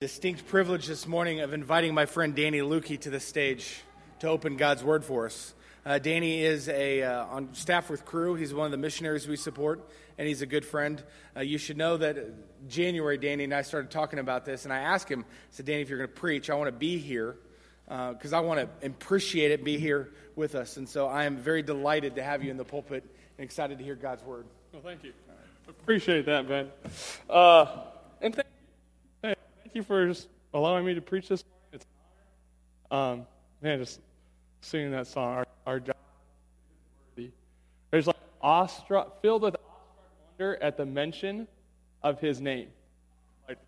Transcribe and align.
distinct 0.00 0.46
privilege 0.46 0.86
this 0.86 1.06
morning 1.06 1.40
of 1.40 1.52
inviting 1.52 1.92
my 1.92 2.06
friend 2.06 2.34
Danny 2.34 2.60
Lukey 2.60 2.98
to 2.98 3.10
the 3.10 3.20
stage 3.20 3.82
to 4.18 4.28
open 4.28 4.56
God's 4.56 4.82
Word 4.82 5.04
for 5.04 5.26
us. 5.26 5.52
Uh, 5.84 5.98
Danny 5.98 6.42
is 6.42 6.70
a, 6.70 7.02
uh, 7.02 7.26
on 7.26 7.52
staff 7.52 7.90
with 7.90 8.06
Cru. 8.06 8.34
He's 8.34 8.54
one 8.54 8.64
of 8.64 8.70
the 8.70 8.78
missionaries 8.78 9.28
we 9.28 9.36
support, 9.36 9.86
and 10.16 10.26
he's 10.26 10.40
a 10.40 10.46
good 10.46 10.64
friend. 10.64 11.02
Uh, 11.36 11.40
you 11.40 11.58
should 11.58 11.76
know 11.76 11.98
that 11.98 12.16
January, 12.66 13.18
Danny 13.18 13.44
and 13.44 13.52
I 13.52 13.60
started 13.60 13.90
talking 13.90 14.18
about 14.18 14.46
this, 14.46 14.64
and 14.64 14.72
I 14.72 14.78
asked 14.78 15.06
him, 15.06 15.20
I 15.20 15.24
said, 15.50 15.66
Danny, 15.66 15.82
if 15.82 15.90
you're 15.90 15.98
going 15.98 16.08
to 16.08 16.16
preach, 16.16 16.48
I 16.48 16.54
want 16.54 16.68
to 16.68 16.72
be 16.72 16.96
here 16.96 17.36
because 17.84 18.32
uh, 18.32 18.38
I 18.38 18.40
want 18.40 18.60
to 18.60 18.86
appreciate 18.86 19.50
it, 19.50 19.62
be 19.64 19.76
here 19.76 20.14
with 20.34 20.54
us. 20.54 20.78
And 20.78 20.88
so 20.88 21.08
I 21.08 21.24
am 21.24 21.36
very 21.36 21.60
delighted 21.60 22.14
to 22.14 22.22
have 22.22 22.42
you 22.42 22.50
in 22.50 22.56
the 22.56 22.64
pulpit 22.64 23.04
and 23.36 23.44
excited 23.44 23.76
to 23.76 23.84
hear 23.84 23.96
God's 23.96 24.24
Word. 24.24 24.46
Well, 24.72 24.80
thank 24.82 25.04
you. 25.04 25.12
Appreciate 25.68 26.24
that, 26.24 26.48
Ben. 26.48 26.70
Uh, 27.28 27.82
and 28.22 28.34
thank 28.34 28.46
thank 29.70 29.76
you 29.76 29.82
for 29.84 30.08
just 30.08 30.26
allowing 30.52 30.84
me 30.84 30.94
to 30.94 31.00
preach 31.00 31.28
this. 31.28 31.44
It's 31.72 31.86
an 32.90 32.98
honor. 32.98 33.12
Um, 33.20 33.26
man, 33.62 33.78
just 33.78 34.00
singing 34.62 34.90
that 34.90 35.06
song, 35.06 35.36
our, 35.36 35.46
our 35.64 35.78
job 35.78 35.94
is 37.16 37.30
There's 37.92 38.08
like 38.08 38.16
awestruck, 38.42 39.22
filled 39.22 39.42
with 39.42 39.54
awestruck 39.54 40.10
wonder 40.40 40.60
at 40.60 40.76
the 40.76 40.84
mention 40.84 41.46
of 42.02 42.18
his 42.18 42.40
name. 42.40 42.66
Like, 43.48 43.58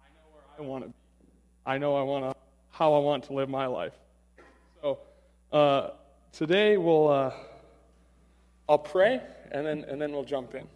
I 0.00 0.08
know 0.08 0.32
where 0.32 0.66
I 0.66 0.70
want 0.70 0.84
to 0.84 0.88
be. 0.88 0.94
I 1.66 1.76
know 1.76 1.96
I 1.96 2.02
want 2.02 2.32
to, 2.32 2.40
how 2.70 2.94
I 2.94 3.00
want 3.00 3.24
to 3.24 3.34
live 3.34 3.50
my 3.50 3.66
life. 3.66 3.92
So, 4.80 5.00
uh, 5.52 5.90
today 6.32 6.78
we'll, 6.78 7.08
uh, 7.08 7.34
I'll 8.70 8.78
pray 8.78 9.20
and 9.50 9.66
then, 9.66 9.84
and 9.84 10.00
then 10.00 10.12
we'll 10.12 10.24
jump 10.24 10.54
in. 10.54 10.66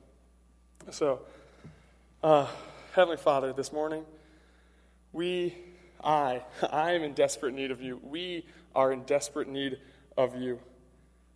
So, 0.91 1.21
uh, 2.23 2.47
Heavenly 2.93 3.17
Father, 3.17 3.55
this 3.55 3.73
morning, 3.73 4.05
we, 5.17 5.57
I, 6.05 6.43
I 6.71 6.93
am 6.93 7.03
in 7.03 7.15
desperate 7.15 7.55
need 7.55 7.71
of 7.71 7.81
you. 7.81 7.99
We 8.03 8.47
are 8.75 8.93
in 8.93 9.03
desperate 9.03 9.49
need 9.49 9.79
of 10.17 10.37
you. 10.37 10.61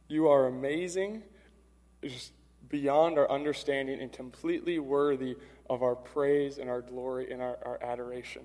You 0.06 0.28
are 0.28 0.46
amazing, 0.46 1.22
just 2.04 2.32
beyond 2.68 3.18
our 3.18 3.30
understanding, 3.30 4.00
and 4.00 4.12
completely 4.12 4.78
worthy 4.78 5.36
of 5.68 5.82
our 5.82 5.96
praise 5.96 6.58
and 6.58 6.68
our 6.68 6.82
glory 6.82 7.32
and 7.32 7.40
our, 7.40 7.58
our 7.64 7.82
adoration. 7.82 8.42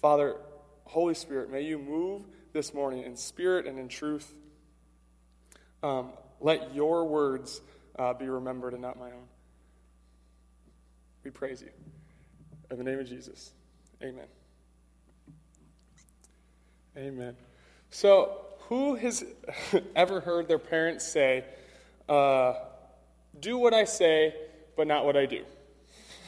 Father, 0.00 0.36
Holy 0.84 1.14
Spirit, 1.14 1.50
may 1.50 1.62
you 1.62 1.78
move 1.78 2.22
this 2.52 2.74
morning 2.74 3.04
in 3.04 3.16
spirit 3.16 3.66
and 3.66 3.78
in 3.78 3.88
truth. 3.88 4.34
Um, 5.82 6.12
let 6.40 6.74
your 6.74 7.04
words 7.04 7.60
uh, 7.98 8.14
be 8.14 8.28
remembered 8.28 8.72
and 8.72 8.82
not 8.82 8.98
my 8.98 9.06
own. 9.06 9.28
We 11.24 11.30
praise 11.30 11.62
you. 11.62 11.70
In 12.70 12.78
the 12.78 12.84
name 12.84 12.98
of 12.98 13.08
Jesus. 13.08 13.52
Amen. 14.02 14.26
Amen. 16.96 17.36
So, 17.90 18.38
who 18.68 18.96
has 18.96 19.24
ever 19.96 20.20
heard 20.20 20.48
their 20.48 20.58
parents 20.58 21.06
say, 21.06 21.44
uh, 22.08 22.54
do 23.38 23.58
what 23.58 23.72
I 23.72 23.84
say, 23.84 24.34
but 24.76 24.86
not 24.86 25.04
what 25.04 25.16
I 25.16 25.26
do? 25.26 25.44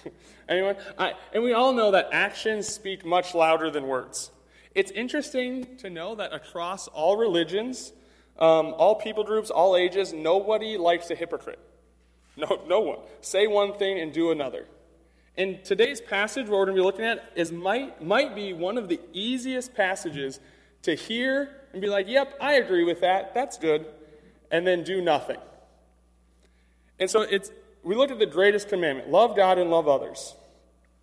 Anyone? 0.49 0.77
I, 0.99 1.15
and 1.33 1.43
we 1.43 1.53
all 1.53 1.73
know 1.73 1.91
that 1.91 2.11
actions 2.13 2.69
speak 2.69 3.05
much 3.05 3.35
louder 3.35 3.71
than 3.71 3.87
words. 3.87 4.31
It's 4.75 4.91
interesting 4.91 5.77
to 5.79 5.91
know 5.91 6.15
that 6.15 6.33
across 6.33 6.87
all 6.89 7.17
religions, 7.17 7.93
um, 8.39 8.75
all 8.77 8.95
people 8.97 9.25
groups, 9.25 9.51
all 9.51 9.77
ages, 9.77 10.13
nobody 10.13 10.77
likes 10.77 11.11
a 11.11 11.15
hypocrite. 11.15 11.59
No, 12.37 12.63
no 12.67 12.81
one. 12.81 12.99
Say 13.21 13.47
one 13.47 13.75
thing 13.75 14.01
and 14.01 14.13
do 14.13 14.31
another. 14.31 14.67
And 15.37 15.65
today's 15.65 16.01
passage, 16.01 16.49
what 16.49 16.59
we're 16.59 16.67
going 16.67 16.77
to 16.77 16.83
be 16.83 16.85
looking 16.85 17.05
at, 17.05 17.33
is 17.35 17.51
might, 17.51 18.03
might 18.03 18.35
be 18.35 18.53
one 18.53 18.79
of 18.79 18.89
the 18.89 19.01
easiest 19.13 19.75
passages 19.75 20.39
to 20.83 20.95
hear 20.95 21.51
and 21.73 21.83
be 21.83 21.89
like, 21.89 22.07
yep, 22.09 22.37
I 22.41 22.55
agree 22.55 22.85
with 22.85 23.01
that. 23.01 23.35
That's 23.35 23.59
good. 23.59 23.87
And 24.51 24.67
then 24.67 24.85
do 24.85 25.01
nothing. 25.01 25.39
And 27.01 27.11
so 27.11 27.23
it's, 27.23 27.51
we 27.83 27.97
look 27.97 28.13
at 28.13 28.21
the 28.21 28.27
greatest 28.27 28.69
commandment 28.69 29.11
love 29.11 29.35
God 29.35 29.59
and 29.59 29.71
love 29.71 29.89
others. 29.89 30.37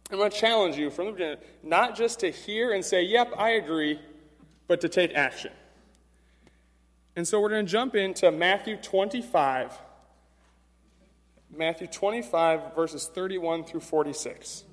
I'm 0.09 0.17
going 0.17 0.31
to 0.31 0.37
challenge 0.37 0.77
you 0.77 0.89
from 0.89 1.07
the 1.07 1.11
beginning 1.13 1.37
not 1.63 1.95
just 1.95 2.19
to 2.19 2.31
hear 2.31 2.73
and 2.73 2.83
say, 2.83 3.03
yep, 3.03 3.31
I 3.37 3.51
agree, 3.51 3.99
but 4.67 4.81
to 4.81 4.89
take 4.89 5.13
action. 5.13 5.51
And 7.15 7.27
so 7.27 7.41
we're 7.41 7.49
going 7.49 7.65
to 7.65 7.71
jump 7.71 7.95
into 7.95 8.31
Matthew 8.31 8.77
25 8.77 9.77
Matthew 11.55 11.87
25, 11.87 12.75
verses 12.75 13.09
31 13.13 13.65
through 13.65 13.81
46. 13.81 14.63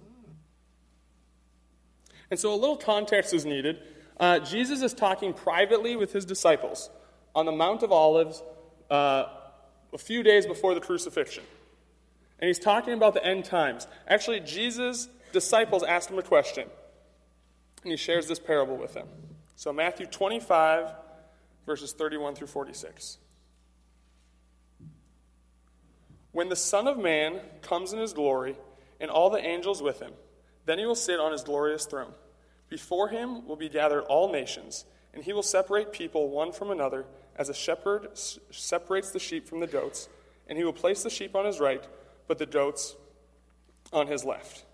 And 2.30 2.38
so 2.38 2.52
a 2.52 2.56
little 2.56 2.76
context 2.76 3.34
is 3.34 3.44
needed. 3.44 3.80
Uh, 4.18 4.38
Jesus 4.40 4.82
is 4.82 4.92
talking 4.92 5.32
privately 5.32 5.96
with 5.96 6.12
his 6.12 6.24
disciples 6.24 6.90
on 7.34 7.46
the 7.46 7.52
Mount 7.52 7.82
of 7.82 7.92
Olives 7.92 8.42
uh, 8.90 9.24
a 9.92 9.98
few 9.98 10.22
days 10.22 10.46
before 10.46 10.74
the 10.74 10.80
crucifixion. 10.80 11.44
And 12.38 12.46
he's 12.46 12.58
talking 12.58 12.94
about 12.94 13.14
the 13.14 13.24
end 13.24 13.44
times. 13.44 13.86
Actually, 14.06 14.40
Jesus' 14.40 15.08
disciples 15.32 15.82
asked 15.82 16.10
him 16.10 16.18
a 16.18 16.22
question, 16.22 16.68
and 17.82 17.90
he 17.90 17.96
shares 17.96 18.28
this 18.28 18.38
parable 18.38 18.76
with 18.76 18.94
them. 18.94 19.08
So, 19.56 19.72
Matthew 19.72 20.06
25, 20.06 20.92
verses 21.66 21.92
31 21.92 22.36
through 22.36 22.46
46. 22.46 23.18
When 26.32 26.48
the 26.48 26.56
Son 26.56 26.86
of 26.86 26.98
Man 26.98 27.40
comes 27.62 27.92
in 27.92 27.98
his 27.98 28.12
glory, 28.12 28.56
and 29.00 29.10
all 29.10 29.30
the 29.30 29.44
angels 29.44 29.82
with 29.82 30.00
him, 30.00 30.12
then 30.66 30.78
he 30.78 30.86
will 30.86 30.94
sit 30.94 31.20
on 31.20 31.32
his 31.32 31.42
glorious 31.42 31.86
throne. 31.86 32.12
Before 32.68 33.08
him 33.08 33.46
will 33.46 33.56
be 33.56 33.68
gathered 33.68 34.02
all 34.02 34.30
nations, 34.30 34.84
and 35.14 35.24
he 35.24 35.32
will 35.32 35.42
separate 35.42 35.92
people 35.92 36.28
one 36.28 36.52
from 36.52 36.70
another, 36.70 37.06
as 37.36 37.48
a 37.48 37.54
shepherd 37.54 38.08
separates 38.50 39.12
the 39.12 39.18
sheep 39.18 39.48
from 39.48 39.60
the 39.60 39.66
goats, 39.66 40.08
and 40.48 40.58
he 40.58 40.64
will 40.64 40.72
place 40.72 41.02
the 41.02 41.10
sheep 41.10 41.34
on 41.34 41.46
his 41.46 41.60
right, 41.60 41.86
but 42.26 42.38
the 42.38 42.46
goats 42.46 42.96
on 43.92 44.08
his 44.08 44.24
left. 44.24 44.64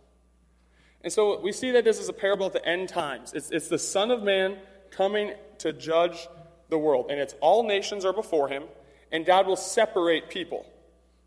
And 1.03 1.13
so 1.13 1.39
we 1.39 1.53
see 1.53 1.73
that 1.73 1.85
this 1.85 2.01
is 2.01 2.09
a 2.09 2.13
parable 2.13 2.47
at 2.47 2.55
the 2.55 2.67
end 2.67 2.89
times. 2.89 3.35
It's, 3.35 3.51
it's 3.51 3.69
the 3.69 3.79
Son 3.79 4.11
of 4.11 4.23
Man 4.23 4.57
coming 4.91 5.35
to 5.59 5.73
judge 5.73 6.27
the 6.71 6.79
world, 6.79 7.07
and 7.11 7.21
it's 7.21 7.35
all 7.41 7.63
nations 7.63 8.05
are 8.05 8.13
before 8.13 8.49
him, 8.49 8.65
and 9.13 9.27
God 9.27 9.47
will 9.47 9.57
separate 9.57 10.31
people 10.31 10.67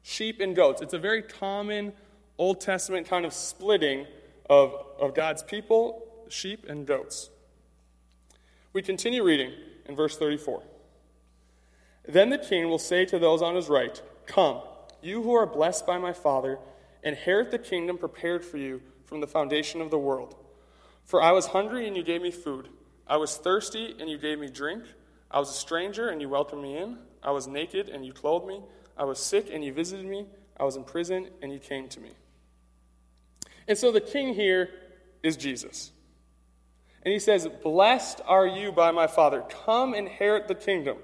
sheep 0.07 0.40
and 0.40 0.56
goats. 0.56 0.81
It's 0.81 0.94
a 0.94 1.00
very 1.00 1.22
common 1.22 1.91
Old 2.38 2.62
Testament 2.62 3.09
kind 3.09 3.25
of 3.25 3.34
splitting 3.34 4.07
of, 4.50 4.73
of 4.97 5.13
God's 5.13 5.44
people, 5.44 6.07
sheep 6.29 6.66
and 6.69 6.88
goats. 6.88 7.29
We 8.72 8.81
continue 8.81 9.22
reading 9.22 9.51
in 9.85 9.97
verse 9.97 10.18
34. 10.18 10.63
Then 12.07 12.29
the 12.29 12.38
king 12.38 12.69
will 12.69 12.79
say 12.79 13.03
to 13.03 13.19
those 13.19 13.41
on 13.41 13.56
his 13.56 13.68
right, 13.68 14.01
Come, 14.25 14.62
you 15.01 15.23
who 15.23 15.34
are 15.34 15.45
blessed 15.45 15.85
by 15.85 15.97
my 15.97 16.13
Father, 16.13 16.57
inherit 17.03 17.51
the 17.51 17.59
kingdom 17.59 17.97
prepared 17.97 18.45
for 18.45 18.57
you 18.57 18.81
from 19.03 19.19
the 19.19 19.28
foundation 19.28 19.81
of 19.81 19.91
the 19.91 20.00
world. 20.00 20.35
For 21.03 21.22
I 21.22 21.34
was 21.34 21.47
hungry, 21.47 21.85
and 21.85 21.97
you 21.97 22.03
gave 22.03 22.22
me 22.22 22.31
food. 22.31 22.69
I 23.07 23.18
was 23.18 23.35
thirsty, 23.35 23.94
and 24.00 24.09
you 24.09 24.18
gave 24.18 24.39
me 24.39 24.50
drink. 24.50 24.84
I 25.29 25.39
was 25.39 25.50
a 25.50 25.53
stranger, 25.53 26.07
and 26.07 26.22
you 26.22 26.29
welcomed 26.29 26.62
me 26.62 26.78
in. 26.78 26.97
I 27.22 27.31
was 27.31 27.45
naked, 27.45 27.89
and 27.89 28.06
you 28.06 28.13
clothed 28.13 28.47
me. 28.47 28.62
I 28.97 29.03
was 29.03 29.19
sick 29.19 29.50
and 29.52 29.63
you 29.63 29.74
visited 29.74 30.06
me. 30.06 30.25
I 30.59 30.63
was 30.63 30.75
in 30.75 30.84
prison 30.84 31.30
and 31.41 31.52
you 31.53 31.59
came 31.59 31.88
to 31.90 32.00
me. 32.00 32.12
And 33.68 33.78
so 33.78 33.91
the 33.91 34.02
king 34.02 34.34
here 34.34 34.69
is 35.24 35.38
Jesus. 35.38 35.91
And 37.03 37.13
he 37.13 37.19
says, 37.19 37.47
Blessed 37.63 38.22
are 38.25 38.47
you 38.47 38.72
by 38.72 38.91
my 38.91 39.07
Father. 39.07 39.44
Come 39.66 39.94
inherit 39.94 40.47
the 40.47 40.56
kingdom. 40.56 40.97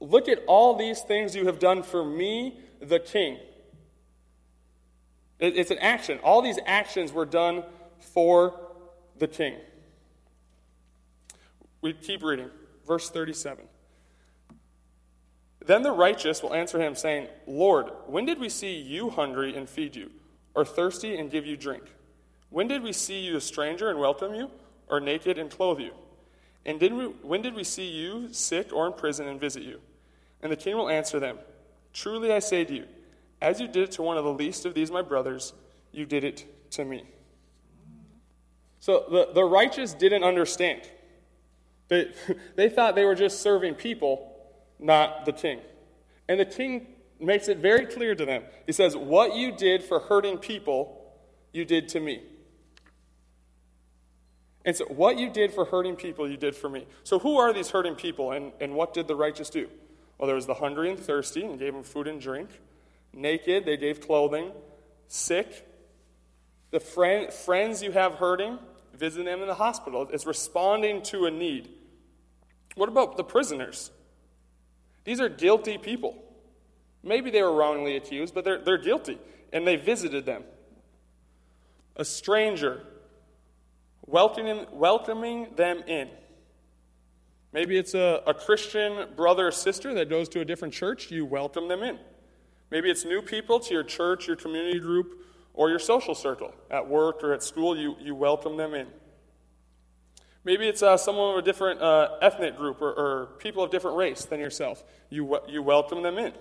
Look 0.00 0.28
at 0.28 0.42
all 0.46 0.76
these 0.76 1.00
things 1.00 1.34
you 1.34 1.46
have 1.46 1.58
done 1.58 1.82
for 1.82 2.04
me, 2.04 2.58
the 2.80 2.98
king. 2.98 3.38
It's 5.38 5.70
an 5.70 5.78
action. 5.78 6.18
All 6.18 6.42
these 6.42 6.58
actions 6.66 7.12
were 7.12 7.24
done 7.24 7.64
for 7.98 8.60
the 9.18 9.26
king. 9.26 9.56
We 11.80 11.94
keep 11.94 12.22
reading. 12.22 12.50
Verse 12.86 13.08
37. 13.08 13.64
Then 15.64 15.82
the 15.82 15.92
righteous 15.92 16.42
will 16.42 16.54
answer 16.54 16.80
him, 16.80 16.94
saying, 16.94 17.28
Lord, 17.46 17.90
when 18.06 18.24
did 18.24 18.38
we 18.38 18.48
see 18.48 18.76
you 18.76 19.10
hungry 19.10 19.54
and 19.54 19.68
feed 19.68 19.94
you, 19.94 20.10
or 20.54 20.64
thirsty 20.64 21.16
and 21.16 21.30
give 21.30 21.46
you 21.46 21.56
drink? 21.56 21.84
When 22.48 22.66
did 22.66 22.82
we 22.82 22.92
see 22.92 23.20
you 23.20 23.36
a 23.36 23.40
stranger 23.40 23.90
and 23.90 23.98
welcome 23.98 24.34
you, 24.34 24.50
or 24.88 25.00
naked 25.00 25.38
and 25.38 25.50
clothe 25.50 25.80
you? 25.80 25.92
And 26.64 26.80
did 26.80 26.92
we, 26.92 27.04
when 27.04 27.42
did 27.42 27.54
we 27.54 27.64
see 27.64 27.88
you 27.88 28.32
sick 28.32 28.72
or 28.72 28.86
in 28.86 28.92
prison 28.92 29.28
and 29.28 29.40
visit 29.40 29.62
you? 29.62 29.80
And 30.42 30.50
the 30.50 30.56
king 30.56 30.76
will 30.76 30.88
answer 30.88 31.20
them, 31.20 31.38
Truly 31.92 32.32
I 32.32 32.38
say 32.38 32.64
to 32.64 32.74
you, 32.74 32.86
as 33.42 33.60
you 33.60 33.66
did 33.66 33.84
it 33.84 33.92
to 33.92 34.02
one 34.02 34.16
of 34.16 34.24
the 34.24 34.32
least 34.32 34.66
of 34.66 34.74
these 34.74 34.90
my 34.90 35.02
brothers, 35.02 35.52
you 35.92 36.06
did 36.06 36.24
it 36.24 36.70
to 36.72 36.84
me. 36.84 37.04
So 38.80 39.04
the, 39.10 39.28
the 39.34 39.44
righteous 39.44 39.92
didn't 39.92 40.24
understand. 40.24 40.82
They, 41.88 42.12
they 42.56 42.68
thought 42.68 42.94
they 42.94 43.04
were 43.04 43.14
just 43.14 43.42
serving 43.42 43.74
people 43.74 44.29
not 44.80 45.24
the 45.24 45.32
king. 45.32 45.60
And 46.28 46.40
the 46.40 46.44
king 46.44 46.86
makes 47.20 47.48
it 47.48 47.58
very 47.58 47.86
clear 47.86 48.14
to 48.14 48.24
them. 48.24 48.42
He 48.66 48.72
says, 48.72 48.96
What 48.96 49.34
you 49.34 49.52
did 49.52 49.82
for 49.82 50.00
hurting 50.00 50.38
people, 50.38 51.14
you 51.52 51.64
did 51.64 51.88
to 51.90 52.00
me. 52.00 52.22
And 54.64 54.76
so, 54.76 54.84
what 54.86 55.18
you 55.18 55.30
did 55.30 55.52
for 55.52 55.64
hurting 55.64 55.96
people, 55.96 56.28
you 56.28 56.36
did 56.36 56.54
for 56.54 56.68
me. 56.68 56.86
So, 57.02 57.18
who 57.18 57.38
are 57.38 57.52
these 57.52 57.70
hurting 57.70 57.94
people, 57.94 58.32
and, 58.32 58.52
and 58.60 58.74
what 58.74 58.94
did 58.94 59.08
the 59.08 59.16
righteous 59.16 59.50
do? 59.50 59.68
Well, 60.18 60.26
there 60.26 60.36
was 60.36 60.46
the 60.46 60.54
hungry 60.54 60.90
and 60.90 60.98
thirsty, 60.98 61.44
and 61.44 61.58
gave 61.58 61.72
them 61.72 61.82
food 61.82 62.06
and 62.06 62.20
drink. 62.20 62.50
Naked, 63.12 63.64
they 63.64 63.76
gave 63.76 64.00
clothing. 64.00 64.52
Sick, 65.08 65.66
the 66.70 66.78
friend, 66.78 67.32
friends 67.32 67.82
you 67.82 67.92
have 67.92 68.14
hurting, 68.14 68.58
visit 68.94 69.24
them 69.24 69.40
in 69.40 69.48
the 69.48 69.54
hospital. 69.54 70.08
It's 70.12 70.26
responding 70.26 71.02
to 71.04 71.26
a 71.26 71.30
need. 71.30 71.70
What 72.76 72.88
about 72.88 73.16
the 73.16 73.24
prisoners? 73.24 73.90
These 75.10 75.20
are 75.20 75.28
guilty 75.28 75.76
people. 75.76 76.22
Maybe 77.02 77.32
they 77.32 77.42
were 77.42 77.52
wrongly 77.52 77.96
accused, 77.96 78.32
but 78.32 78.44
they're, 78.44 78.62
they're 78.62 78.78
guilty, 78.78 79.18
and 79.52 79.66
they 79.66 79.74
visited 79.74 80.24
them. 80.24 80.44
A 81.96 82.04
stranger, 82.04 82.84
welcoming, 84.06 84.66
welcoming 84.70 85.48
them 85.56 85.82
in. 85.88 86.10
Maybe 87.52 87.76
it's 87.76 87.94
a, 87.94 88.22
a 88.24 88.32
Christian 88.32 89.08
brother 89.16 89.48
or 89.48 89.50
sister 89.50 89.92
that 89.94 90.08
goes 90.08 90.28
to 90.28 90.42
a 90.42 90.44
different 90.44 90.74
church, 90.74 91.10
you 91.10 91.24
welcome 91.24 91.66
them 91.66 91.82
in. 91.82 91.98
Maybe 92.70 92.88
it's 92.88 93.04
new 93.04 93.20
people 93.20 93.58
to 93.58 93.74
your 93.74 93.82
church, 93.82 94.28
your 94.28 94.36
community 94.36 94.78
group, 94.78 95.24
or 95.54 95.70
your 95.70 95.80
social 95.80 96.14
circle. 96.14 96.54
At 96.70 96.88
work 96.88 97.24
or 97.24 97.32
at 97.32 97.42
school, 97.42 97.76
you, 97.76 97.96
you 98.00 98.14
welcome 98.14 98.56
them 98.56 98.74
in. 98.74 98.86
Maybe 100.44 100.66
it's 100.68 100.82
uh, 100.82 100.96
someone 100.96 101.32
of 101.32 101.36
a 101.36 101.42
different 101.42 101.82
uh, 101.82 102.16
ethnic 102.22 102.56
group 102.56 102.80
or, 102.80 102.92
or, 102.92 103.26
people 103.38 103.62
of 103.62 103.70
different 103.70 103.98
race 103.98 104.24
than 104.24 104.40
yourself. 104.40 104.82
You, 105.10 105.38
you 105.48 105.62
welcome 105.62 106.02
them 106.02 106.16
in. 106.16 106.32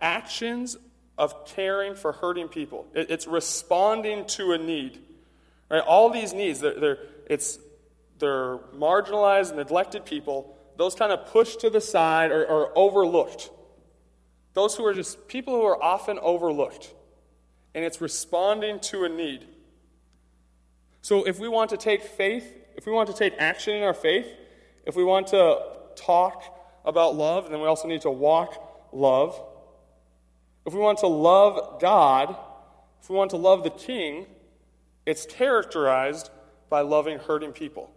Actions 0.00 0.76
of 1.16 1.46
caring 1.46 1.94
for 1.94 2.12
hurting 2.12 2.48
people. 2.48 2.86
It, 2.94 3.10
it's 3.10 3.26
responding 3.26 4.26
to 4.26 4.52
a 4.52 4.58
need. 4.58 4.98
Right? 5.70 5.80
All 5.80 6.10
these 6.10 6.34
needs, 6.34 6.60
they're, 6.60 6.78
they're, 6.78 6.98
it's, 7.30 7.58
they're 8.18 8.58
marginalized, 8.76 9.54
neglected 9.54 10.04
people, 10.04 10.56
those 10.76 10.94
kind 10.94 11.12
of 11.12 11.26
pushed 11.26 11.60
to 11.60 11.70
the 11.70 11.80
side 11.80 12.30
or, 12.30 12.44
or 12.46 12.72
overlooked. 12.76 13.50
Those 14.52 14.76
who 14.76 14.84
are 14.84 14.94
just 14.94 15.28
people 15.28 15.54
who 15.54 15.64
are 15.64 15.82
often 15.82 16.18
overlooked. 16.18 16.92
And 17.74 17.84
it's 17.84 18.00
responding 18.00 18.80
to 18.80 19.04
a 19.04 19.08
need. 19.08 19.46
So 21.08 21.26
if 21.26 21.38
we 21.38 21.48
want 21.48 21.70
to 21.70 21.78
take 21.78 22.02
faith, 22.02 22.54
if 22.76 22.84
we 22.84 22.92
want 22.92 23.08
to 23.08 23.14
take 23.14 23.32
action 23.38 23.74
in 23.74 23.82
our 23.82 23.94
faith, 23.94 24.30
if 24.84 24.94
we 24.94 25.02
want 25.02 25.28
to 25.28 25.58
talk 25.96 26.42
about 26.84 27.16
love, 27.16 27.48
then 27.48 27.62
we 27.62 27.66
also 27.66 27.88
need 27.88 28.02
to 28.02 28.10
walk 28.10 28.90
love. 28.92 29.40
If 30.66 30.74
we 30.74 30.80
want 30.80 30.98
to 30.98 31.06
love 31.06 31.80
God, 31.80 32.36
if 33.00 33.08
we 33.08 33.16
want 33.16 33.30
to 33.30 33.38
love 33.38 33.64
the 33.64 33.70
King, 33.70 34.26
it's 35.06 35.24
characterized 35.24 36.28
by 36.68 36.82
loving 36.82 37.18
hurting 37.18 37.52
people. 37.52 37.90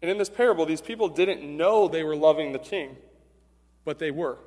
And 0.00 0.10
in 0.10 0.16
this 0.16 0.30
parable, 0.30 0.64
these 0.64 0.80
people 0.80 1.10
didn't 1.10 1.42
know 1.44 1.88
they 1.88 2.04
were 2.04 2.16
loving 2.16 2.52
the 2.52 2.58
king, 2.58 2.96
but 3.84 3.98
they 3.98 4.10
were. 4.10 4.38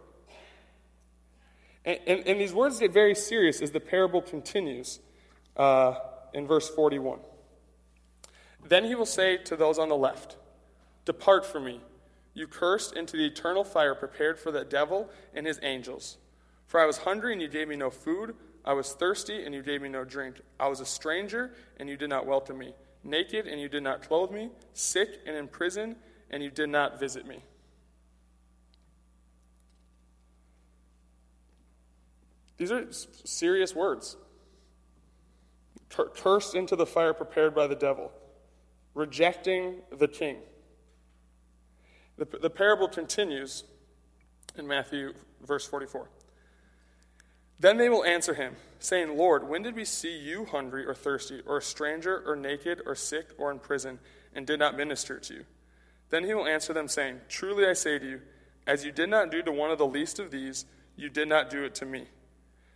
And, 1.86 2.00
and, 2.08 2.28
and 2.28 2.42
these 2.42 2.54
words 2.54 2.80
get 2.80 2.92
very 2.92 3.14
serious 3.14 3.62
as 3.62 3.70
the 3.70 3.80
parable 3.80 4.24
continues 4.24 5.00
uh, 5.56 5.94
in 6.34 6.48
verse 6.48 6.70
41. 6.70 7.20
Then 8.68 8.86
he 8.86 8.96
will 8.96 9.06
say 9.06 9.38
to 9.38 9.56
those 9.56 9.80
on 9.80 9.90
the 9.90 9.96
left, 9.96 10.38
Depart 11.06 11.46
from 11.46 11.66
me, 11.66 11.82
you 12.34 12.48
cursed, 12.48 12.96
into 12.96 13.18
the 13.18 13.26
eternal 13.26 13.64
fire 13.64 13.96
prepared 13.96 14.40
for 14.40 14.52
the 14.52 14.64
devil 14.64 15.10
and 15.34 15.46
his 15.48 15.60
angels. 15.64 16.18
For 16.68 16.80
I 16.80 16.86
was 16.86 17.00
hungry, 17.00 17.34
and 17.34 17.42
you 17.42 17.48
gave 17.48 17.68
me 17.68 17.76
no 17.76 17.90
food. 17.90 18.36
I 18.64 18.74
was 18.74 18.94
thirsty, 18.94 19.44
and 19.44 19.56
you 19.56 19.64
gave 19.64 19.82
me 19.82 19.90
no 19.90 20.04
drink. 20.04 20.36
I 20.60 20.68
was 20.68 20.80
a 20.80 20.86
stranger, 20.86 21.56
and 21.78 21.90
you 21.90 21.98
did 21.98 22.10
not 22.10 22.26
welcome 22.26 22.58
me 22.58 22.74
naked, 23.04 23.48
and 23.48 23.60
you 23.60 23.70
did 23.70 23.84
not 23.84 24.02
clothe 24.02 24.32
me, 24.32 24.50
sick 24.74 25.20
and 25.26 25.36
in 25.36 25.48
prison, 25.48 25.96
and 26.30 26.44
you 26.44 26.50
did 26.50 26.70
not 26.70 27.00
visit 27.00 27.26
me. 27.26 27.44
These 32.58 32.72
are 32.72 32.86
serious 33.24 33.74
words. 33.74 34.18
Cursed 35.90 36.56
into 36.56 36.76
the 36.76 36.86
fire 36.86 37.14
prepared 37.14 37.56
by 37.56 37.68
the 37.68 37.76
devil, 37.76 38.12
rejecting 38.94 39.78
the 39.92 40.08
king. 40.08 40.38
The, 42.18 42.26
the 42.26 42.50
parable 42.50 42.88
continues 42.88 43.64
in 44.58 44.68
Matthew, 44.68 45.14
verse 45.42 45.66
44. 45.66 46.10
Then 47.60 47.78
they 47.78 47.90
will 47.90 48.06
answer 48.06 48.34
him, 48.34 48.56
saying, 48.80 49.18
Lord, 49.18 49.48
when 49.48 49.64
did 49.64 49.76
we 49.76 49.84
see 49.84 50.18
you 50.18 50.46
hungry 50.46 50.86
or 50.86 50.94
thirsty, 50.94 51.42
or 51.46 51.58
a 51.58 51.62
stranger, 51.62 52.24
or 52.26 52.36
naked, 52.36 52.82
or 52.86 52.96
sick, 52.96 53.30
or 53.38 53.52
in 53.52 53.60
prison, 53.60 54.00
and 54.34 54.48
did 54.48 54.60
not 54.60 54.78
minister 54.78 55.20
to 55.20 55.34
you? 55.34 55.46
Then 56.10 56.24
he 56.24 56.34
will 56.34 56.48
answer 56.48 56.74
them, 56.74 56.88
saying, 56.88 57.20
Truly 57.28 57.66
I 57.66 57.74
say 57.74 58.00
to 58.00 58.06
you, 58.06 58.22
as 58.66 58.86
you 58.86 58.92
did 58.92 59.10
not 59.10 59.32
do 59.32 59.42
to 59.42 59.52
one 59.52 59.72
of 59.72 59.78
the 59.78 59.86
least 59.86 60.20
of 60.20 60.32
these, 60.32 60.66
you 60.96 61.10
did 61.10 61.28
not 61.28 61.50
do 61.50 61.64
it 61.64 61.76
to 61.76 61.86
me. 61.86 62.06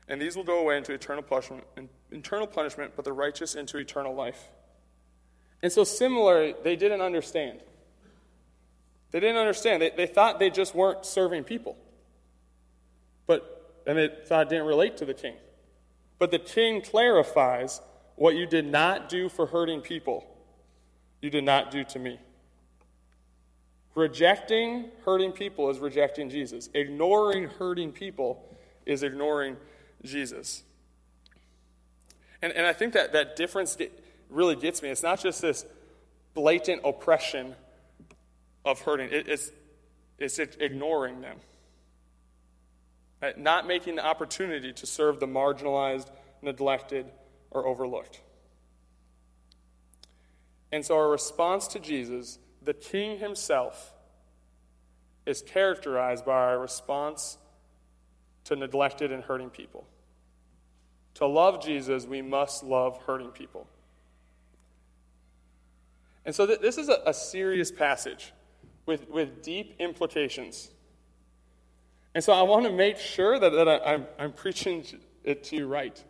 And 0.08 0.22
these 0.22 0.36
will 0.36 0.44
go 0.44 0.60
away 0.60 0.78
into 0.78 0.94
eternal 0.94 1.24
punishment, 1.24 1.64
eternal 2.14 2.48
punishment 2.48 2.94
but 2.96 3.06
the 3.06 3.14
righteous 3.14 3.56
into 3.56 3.78
eternal 3.78 4.14
life. 4.14 4.50
And 5.62 5.72
so, 5.72 5.84
similarly, 5.84 6.56
they 6.64 6.76
didn't 6.76 7.02
understand. 7.02 7.60
They 9.12 9.20
didn't 9.20 9.38
understand. 9.38 9.82
They, 9.82 9.92
they 9.92 10.08
thought 10.08 10.40
they 10.40 10.50
just 10.50 10.76
weren't 10.76 11.06
serving 11.06 11.46
people. 11.46 11.78
But 13.28 13.82
and 13.86 13.98
they 13.98 14.10
thought 14.26 14.48
it 14.48 14.50
didn't 14.50 14.66
relate 14.66 14.98
to 14.98 15.06
the 15.06 15.14
king. 15.14 15.36
But 16.20 16.32
the 16.32 16.40
king 16.40 16.82
clarifies 16.82 17.82
what 18.16 18.36
you 18.36 18.46
did 18.46 18.66
not 18.66 19.10
do 19.10 19.30
for 19.30 19.46
hurting 19.46 19.82
people, 19.82 20.26
you 21.22 21.30
did 21.30 21.44
not 21.44 21.72
do 21.72 21.84
to 21.86 22.00
me. 22.00 22.20
Rejecting 23.96 24.86
hurting 25.06 25.32
people 25.32 25.70
is 25.70 25.80
rejecting 25.80 26.30
Jesus. 26.30 26.70
Ignoring 26.74 27.46
hurting 27.46 27.92
people 27.92 28.44
is 28.86 29.04
ignoring 29.04 29.56
Jesus. 30.04 30.64
And, 32.44 32.52
and 32.52 32.68
I 32.68 32.74
think 32.74 32.94
that 32.94 33.14
that 33.14 33.38
difference 33.38 33.78
really 34.30 34.58
gets 34.58 34.82
me. 34.82 34.90
It's 34.90 35.02
not 35.02 35.22
just 35.22 35.42
this 35.42 35.66
blatant 36.34 36.82
oppression 36.84 37.56
of 38.66 38.82
hurting, 38.82 39.10
it, 39.12 39.30
it's, 39.30 39.50
it's 40.20 40.38
ignoring 40.38 41.22
them. 41.22 41.38
Right? 43.22 43.38
Not 43.38 43.66
making 43.66 43.96
the 43.96 44.06
opportunity 44.06 44.74
to 44.74 44.86
serve 44.86 45.22
the 45.22 45.26
marginalized, 45.26 46.10
neglected, 46.42 47.06
or 47.50 47.66
overlooked. 47.66 48.20
And 50.70 50.86
so, 50.86 50.98
our 50.98 51.08
response 51.08 51.68
to 51.68 51.80
Jesus, 51.80 52.40
the 52.62 52.74
King 52.74 53.20
himself, 53.20 53.94
is 55.26 55.42
characterized 55.42 56.26
by 56.26 56.34
our 56.34 56.60
response 56.60 57.38
to 58.46 58.58
neglected 58.58 59.14
and 59.14 59.24
hurting 59.24 59.50
people. 59.50 59.88
To 61.16 61.28
love 61.28 61.64
Jesus, 61.64 62.06
we 62.06 62.22
must 62.22 62.64
love 62.64 63.02
hurting 63.04 63.30
people. 63.30 63.68
And 66.26 66.34
so, 66.34 66.46
th- 66.46 66.60
this 66.60 66.78
is 66.78 66.90
a, 66.90 67.02
a 67.06 67.14
serious 67.14 67.72
passage 67.72 68.34
with, 68.86 69.10
with 69.10 69.44
deep 69.44 69.76
implications. 69.80 70.72
And 72.16 72.24
so 72.24 72.34
I 72.34 72.44
want 72.44 72.66
to 72.66 72.72
make 72.72 72.98
sure 72.98 73.40
that, 73.40 73.52
that 73.52 73.68
I, 73.68 73.76
am 73.76 73.82
I'm, 73.86 74.08
I'm 74.20 74.32
preaching 74.32 74.86
it 75.24 75.44
to 75.46 75.56
you 75.56 75.68
right. 75.68 76.02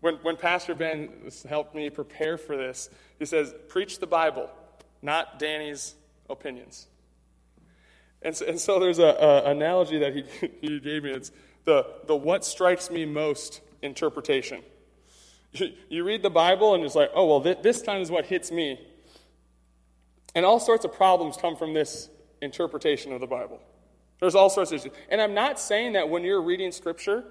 When, 0.00 0.16
when 0.16 0.36
Pastor 0.36 0.74
Ben 0.74 1.10
helped 1.48 1.74
me 1.74 1.88
prepare 1.90 2.36
for 2.36 2.56
this, 2.56 2.90
he 3.18 3.24
says, 3.24 3.54
Preach 3.68 3.98
the 3.98 4.06
Bible, 4.06 4.50
not 5.00 5.38
Danny's 5.38 5.94
opinions. 6.28 6.86
And 8.22 8.36
so, 8.36 8.46
and 8.46 8.60
so 8.60 8.78
there's 8.78 8.98
an 8.98 9.14
analogy 9.16 9.98
that 9.98 10.14
he, 10.14 10.24
he 10.60 10.80
gave 10.80 11.04
me. 11.04 11.12
It's 11.12 11.30
the, 11.66 11.86
the 12.06 12.16
what 12.16 12.44
strikes 12.44 12.90
me 12.90 13.04
most 13.04 13.60
interpretation. 13.82 14.62
You, 15.88 16.04
read 16.04 16.22
the 16.22 16.30
Bible 16.30 16.74
and 16.74 16.84
it's 16.84 16.94
like, 16.94 17.10
oh, 17.14 17.26
well, 17.26 17.40
th- 17.40 17.58
this 17.62 17.82
time 17.82 18.00
is 18.00 18.10
what 18.10 18.26
hits 18.26 18.50
me. 18.50 18.80
And 20.34 20.44
all 20.44 20.60
sorts 20.60 20.84
of 20.84 20.92
problems 20.92 21.36
come 21.36 21.56
from 21.56 21.72
this 21.72 22.10
interpretation 22.42 23.12
of 23.12 23.20
the 23.20 23.26
Bible. 23.26 23.60
There's 24.20 24.34
all 24.34 24.50
sorts 24.50 24.70
of 24.70 24.80
issues. 24.80 24.92
And 25.08 25.20
I'm 25.20 25.34
not 25.34 25.58
saying 25.58 25.94
that 25.94 26.08
when 26.08 26.24
you're 26.24 26.42
reading 26.42 26.72
Scripture, 26.72 27.24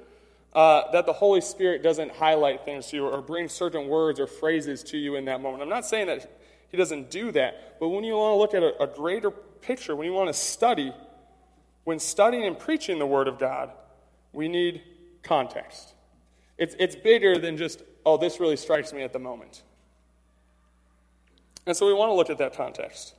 uh, 0.54 0.92
that 0.92 1.06
the 1.06 1.14
Holy 1.14 1.42
Spirit 1.42 1.84
doesn't 1.84 2.14
highlight 2.14 2.66
things 2.66 2.88
to 2.88 2.98
you 2.98 3.06
or 3.06 3.22
bring 3.22 3.48
certain 3.48 3.88
words 3.88 4.20
or 4.20 4.26
phrases 4.26 4.84
to 4.86 4.98
you 4.98 5.16
in 5.16 5.26
that 5.26 5.42
moment. 5.42 5.62
I'm 5.62 5.70
not 5.70 5.86
saying 5.86 6.08
that 6.08 6.32
He 6.70 6.78
doesn't 6.78 7.12
do 7.12 7.32
that. 7.34 7.80
But 7.80 7.90
when 7.90 8.04
you 8.04 8.16
want 8.16 8.34
to 8.34 8.38
look 8.38 8.54
at 8.54 8.64
a, 8.64 8.84
a 8.84 8.88
greater 8.88 9.30
picture, 9.30 9.96
when 9.96 10.08
you 10.08 10.14
want 10.14 10.30
to 10.30 10.34
study, 10.34 10.94
when 11.84 12.00
studying 12.00 12.46
and 12.46 12.58
preaching 12.58 12.98
the 12.98 13.06
Word 13.06 13.28
of 13.28 13.38
God, 13.38 13.72
we 14.36 14.48
need 14.48 14.84
context. 15.24 15.94
It's, 16.58 16.76
it's 16.78 16.96
bigger 16.96 17.38
than 17.38 17.58
just, 17.58 17.82
oh, 18.06 18.18
this 18.18 18.40
really 18.40 18.58
strikes 18.58 18.94
me 18.94 19.02
at 19.02 19.14
the 19.14 19.20
moment. 19.20 19.64
And 21.66 21.76
so 21.76 21.88
we 21.88 21.94
want 21.94 22.10
to 22.10 22.14
look 22.14 22.30
at 22.30 22.38
that 22.38 22.56
context. 22.56 23.16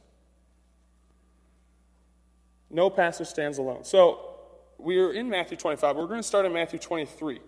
No 2.71 2.91
pastor 2.91 3.25
stands 3.25 3.59
alone. 3.59 3.85
So 3.85 4.35
we 4.79 4.99
are 4.99 5.13
in 5.13 5.29
Matthew 5.29 5.57
25. 5.57 5.97
We're 5.97 6.07
going 6.07 6.21
to 6.21 6.27
start 6.27 6.47
in 6.47 6.53
Matthew 6.53 6.79
23. 6.79 7.41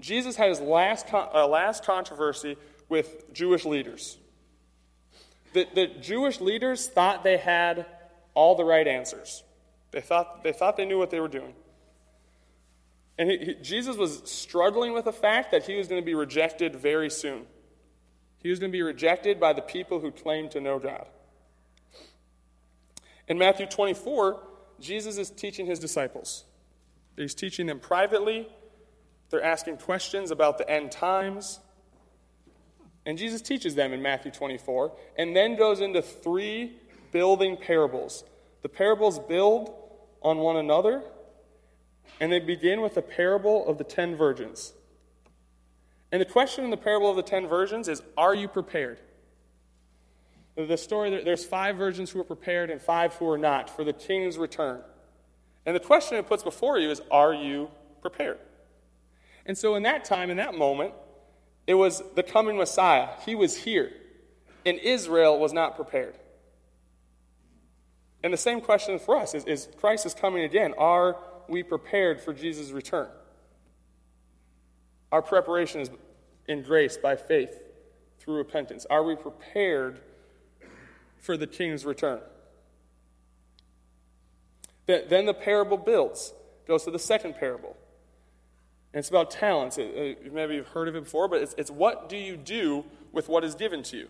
Jesus 0.00 0.36
had 0.36 0.48
his 0.48 0.60
last, 0.60 1.06
uh, 1.12 1.46
last 1.46 1.84
controversy 1.84 2.56
with 2.88 3.32
Jewish 3.32 3.64
leaders. 3.64 4.18
The, 5.52 5.66
the 5.74 5.86
Jewish 5.86 6.40
leaders 6.40 6.88
thought 6.88 7.22
they 7.22 7.36
had 7.36 7.86
all 8.34 8.54
the 8.54 8.64
right 8.64 8.88
answers. 8.88 9.44
They 9.90 10.00
thought, 10.00 10.42
they 10.42 10.52
thought 10.52 10.76
they 10.76 10.86
knew 10.86 10.98
what 10.98 11.10
they 11.10 11.20
were 11.20 11.28
doing. 11.28 11.54
And 13.18 13.30
he, 13.30 13.38
he, 13.38 13.54
Jesus 13.54 13.96
was 13.96 14.22
struggling 14.24 14.92
with 14.92 15.04
the 15.04 15.12
fact 15.12 15.50
that 15.50 15.64
he 15.64 15.76
was 15.76 15.88
going 15.88 16.00
to 16.00 16.06
be 16.06 16.14
rejected 16.14 16.76
very 16.76 17.10
soon. 17.10 17.46
He 18.38 18.50
was 18.50 18.58
going 18.58 18.72
to 18.72 18.76
be 18.76 18.82
rejected 18.82 19.38
by 19.38 19.52
the 19.52 19.62
people 19.62 20.00
who 20.00 20.10
claimed 20.10 20.50
to 20.52 20.60
know 20.60 20.78
God. 20.78 21.06
In 23.28 23.38
Matthew 23.38 23.66
24, 23.66 24.42
Jesus 24.80 25.16
is 25.16 25.30
teaching 25.30 25.66
his 25.66 25.78
disciples. 25.78 26.44
He's 27.16 27.34
teaching 27.34 27.66
them 27.66 27.78
privately. 27.78 28.48
They're 29.30 29.42
asking 29.42 29.78
questions 29.78 30.30
about 30.30 30.58
the 30.58 30.68
end 30.68 30.90
times. 30.90 31.60
And 33.06 33.18
Jesus 33.18 33.40
teaches 33.40 33.74
them 33.74 33.92
in 33.92 34.02
Matthew 34.02 34.30
24, 34.30 34.92
and 35.18 35.34
then 35.34 35.56
goes 35.56 35.80
into 35.80 36.02
three 36.02 36.76
building 37.10 37.56
parables. 37.56 38.24
The 38.62 38.68
parables 38.68 39.18
build 39.18 39.74
on 40.22 40.38
one 40.38 40.56
another, 40.56 41.02
and 42.20 42.32
they 42.32 42.40
begin 42.40 42.80
with 42.80 42.94
the 42.94 43.02
parable 43.02 43.66
of 43.66 43.78
the 43.78 43.84
ten 43.84 44.16
virgins. 44.16 44.72
And 46.10 46.20
the 46.20 46.26
question 46.26 46.64
in 46.64 46.70
the 46.70 46.76
parable 46.76 47.08
of 47.10 47.16
the 47.16 47.22
ten 47.22 47.48
virgins 47.48 47.88
is 47.88 48.02
Are 48.16 48.34
you 48.34 48.48
prepared? 48.48 48.98
The 50.54 50.76
story, 50.76 51.22
there's 51.24 51.46
five 51.46 51.76
virgins 51.76 52.10
who 52.10 52.20
are 52.20 52.24
prepared 52.24 52.70
and 52.70 52.80
five 52.80 53.14
who 53.14 53.28
are 53.30 53.38
not 53.38 53.70
for 53.70 53.84
the 53.84 53.94
king's 53.94 54.36
return. 54.36 54.82
And 55.64 55.74
the 55.74 55.80
question 55.80 56.18
it 56.18 56.26
puts 56.26 56.42
before 56.42 56.78
you 56.78 56.90
is 56.90 57.00
Are 57.10 57.32
you 57.32 57.70
prepared? 58.02 58.38
And 59.46 59.56
so, 59.56 59.74
in 59.74 59.82
that 59.84 60.04
time, 60.04 60.30
in 60.30 60.36
that 60.36 60.54
moment, 60.54 60.94
it 61.66 61.74
was 61.74 62.02
the 62.14 62.22
coming 62.22 62.56
Messiah. 62.56 63.08
He 63.24 63.34
was 63.34 63.56
here, 63.56 63.92
and 64.66 64.78
Israel 64.78 65.38
was 65.38 65.52
not 65.52 65.76
prepared. 65.76 66.14
And 68.22 68.32
the 68.32 68.38
same 68.38 68.60
question 68.60 68.98
for 68.98 69.16
us 69.16 69.34
is, 69.34 69.44
is 69.46 69.68
Christ 69.78 70.06
is 70.06 70.14
coming 70.14 70.44
again. 70.44 70.74
Are 70.78 71.16
we 71.52 71.62
prepared 71.62 72.20
for 72.20 72.32
Jesus' 72.32 72.70
return? 72.70 73.08
Our 75.12 75.22
preparation 75.22 75.82
is 75.82 75.90
in 76.48 76.62
grace 76.62 76.96
by 76.96 77.14
faith 77.14 77.60
through 78.18 78.36
repentance. 78.36 78.86
Are 78.88 79.04
we 79.04 79.14
prepared 79.14 80.00
for 81.18 81.36
the 81.36 81.46
king's 81.46 81.84
return? 81.84 82.20
Then 84.86 85.26
the 85.26 85.34
parable 85.34 85.76
builds, 85.76 86.32
goes 86.66 86.84
to 86.84 86.90
the 86.90 86.98
second 86.98 87.36
parable. 87.36 87.76
And 88.92 88.98
it's 88.98 89.08
about 89.08 89.30
talents. 89.30 89.78
maybe 89.78 90.54
you've 90.54 90.68
heard 90.68 90.88
of 90.88 90.96
it 90.96 91.04
before, 91.04 91.28
but 91.28 91.40
it's, 91.40 91.54
it's 91.56 91.70
what 91.70 92.08
do 92.08 92.16
you 92.16 92.36
do 92.36 92.84
with 93.12 93.28
what 93.28 93.44
is 93.44 93.54
given 93.54 93.82
to 93.84 93.96
you? 93.96 94.08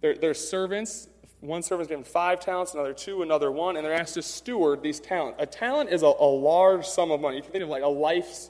There, 0.00 0.14
there's 0.14 0.38
servants. 0.38 1.08
One 1.42 1.64
servant's 1.64 1.88
given 1.88 2.04
five 2.04 2.38
talents, 2.38 2.72
another 2.72 2.92
two, 2.94 3.22
another 3.22 3.50
one, 3.50 3.76
and 3.76 3.84
they're 3.84 3.92
asked 3.92 4.14
to 4.14 4.22
steward 4.22 4.80
these 4.80 5.00
talents. 5.00 5.42
A 5.42 5.46
talent 5.46 5.90
is 5.90 6.02
a, 6.02 6.06
a 6.06 6.30
large 6.30 6.86
sum 6.86 7.10
of 7.10 7.20
money. 7.20 7.36
You 7.36 7.42
can 7.42 7.50
think 7.50 7.64
of 7.64 7.68
like 7.68 7.82
a 7.82 7.88
life's 7.88 8.48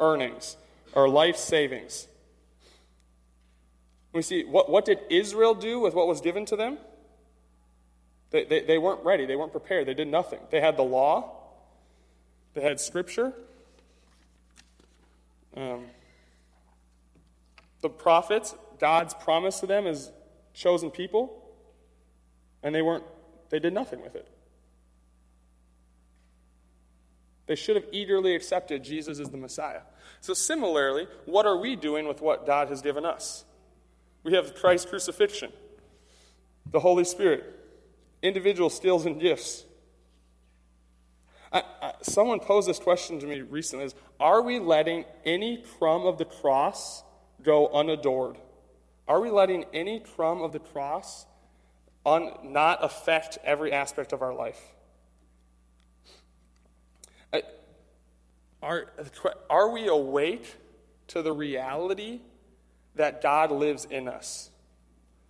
earnings 0.00 0.56
or 0.92 1.08
life 1.08 1.36
savings. 1.36 2.08
We 4.12 4.22
see 4.22 4.42
what, 4.44 4.68
what 4.68 4.84
did 4.84 4.98
Israel 5.08 5.54
do 5.54 5.78
with 5.78 5.94
what 5.94 6.08
was 6.08 6.20
given 6.20 6.44
to 6.46 6.56
them? 6.56 6.78
They, 8.30 8.44
they, 8.44 8.62
they 8.62 8.78
weren't 8.78 9.04
ready. 9.04 9.24
They 9.24 9.36
weren't 9.36 9.52
prepared. 9.52 9.86
They 9.86 9.94
did 9.94 10.08
nothing. 10.08 10.40
They 10.50 10.60
had 10.60 10.76
the 10.76 10.82
law, 10.82 11.30
they 12.54 12.62
had 12.62 12.80
scripture, 12.80 13.32
um, 15.56 15.84
the 17.82 17.88
prophets, 17.88 18.56
God's 18.80 19.14
promise 19.14 19.60
to 19.60 19.66
them 19.66 19.86
as 19.86 20.10
chosen 20.54 20.90
people, 20.90 21.38
and 22.62 22.74
they 22.74 22.82
weren't, 22.82 23.04
they 23.50 23.58
did 23.58 23.72
nothing 23.72 24.02
with 24.02 24.14
it. 24.14 24.28
They 27.46 27.56
should 27.56 27.76
have 27.76 27.86
eagerly 27.92 28.34
accepted 28.34 28.84
Jesus 28.84 29.18
as 29.18 29.30
the 29.30 29.36
Messiah. 29.36 29.82
So, 30.20 30.32
similarly, 30.32 31.08
what 31.26 31.44
are 31.44 31.56
we 31.56 31.76
doing 31.76 32.06
with 32.06 32.20
what 32.20 32.46
God 32.46 32.68
has 32.68 32.80
given 32.80 33.04
us? 33.04 33.44
We 34.22 34.34
have 34.34 34.54
Christ's 34.54 34.88
crucifixion, 34.88 35.52
the 36.70 36.80
Holy 36.80 37.04
Spirit, 37.04 37.44
individual 38.22 38.70
skills 38.70 39.04
and 39.04 39.20
gifts. 39.20 39.64
I, 41.52 41.62
I, 41.82 41.92
someone 42.02 42.38
posed 42.40 42.68
this 42.68 42.78
question 42.78 43.18
to 43.20 43.26
me 43.26 43.40
recently 43.40 43.86
is, 43.86 43.94
Are 44.20 44.40
we 44.40 44.60
letting 44.60 45.04
any 45.24 45.64
crumb 45.78 46.06
of 46.06 46.18
the 46.18 46.24
cross 46.24 47.02
go 47.42 47.68
unadored? 47.68 48.38
Are 49.08 49.20
we 49.20 49.30
letting 49.30 49.64
any 49.74 49.98
crumb 49.98 50.40
of 50.40 50.52
the 50.52 50.60
cross 50.60 51.26
un, 52.04 52.32
not 52.42 52.84
affect 52.84 53.38
every 53.44 53.72
aspect 53.72 54.12
of 54.12 54.22
our 54.22 54.34
life? 54.34 54.72
Are, 58.62 58.86
are 59.50 59.70
we 59.70 59.88
awake 59.88 60.54
to 61.08 61.22
the 61.22 61.32
reality 61.32 62.20
that 62.94 63.20
God 63.20 63.50
lives 63.50 63.84
in 63.84 64.06
us? 64.06 64.50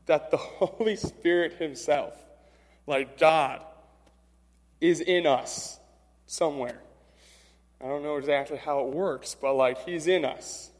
That 0.06 0.30
the 0.30 0.36
Holy 0.36 0.96
Spirit 0.96 1.54
Himself, 1.54 2.14
like 2.86 3.18
God, 3.18 3.62
is 4.80 5.00
in 5.00 5.26
us 5.26 5.80
somewhere. 6.26 6.80
I 7.80 7.86
don't 7.86 8.02
know 8.02 8.16
exactly 8.16 8.58
how 8.58 8.86
it 8.86 8.94
works, 8.94 9.34
but 9.34 9.54
like 9.54 9.84
He's 9.86 10.06
in 10.06 10.24
us. 10.24 10.70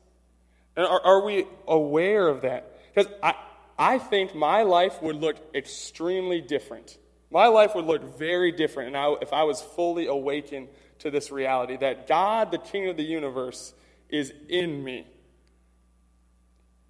And 0.77 0.87
are, 0.87 1.01
are 1.05 1.25
we 1.25 1.47
aware 1.67 2.29
of 2.29 2.43
that? 2.43 2.79
Because 2.95 3.11
I, 3.23 3.35
I 3.83 3.99
think 3.99 4.33
my 4.33 4.63
life 4.63 5.03
would 5.03 5.17
look 5.17 5.37
extremely 5.57 6.41
different. 6.41 6.97
My 7.33 7.49
life 7.49 7.75
would 7.75 7.85
look 7.85 8.17
very 8.17 8.53
different 8.53 8.95
and 8.95 9.19
if 9.21 9.33
I 9.33 9.43
was 9.43 9.61
fully 9.61 10.07
awakened 10.07 10.69
to 11.01 11.11
this 11.11 11.33
reality 11.33 11.77
that 11.79 12.07
God, 12.07 12.53
the 12.53 12.59
King 12.59 12.89
of 12.89 12.97
the 12.97 13.03
universe, 13.03 13.75
is 14.09 14.33
in 14.49 14.85
me 14.85 15.05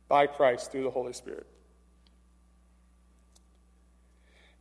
by 0.07 0.27
Christ 0.27 0.71
through 0.71 0.83
the 0.83 0.91
Holy 0.91 1.15
Spirit. 1.15 1.47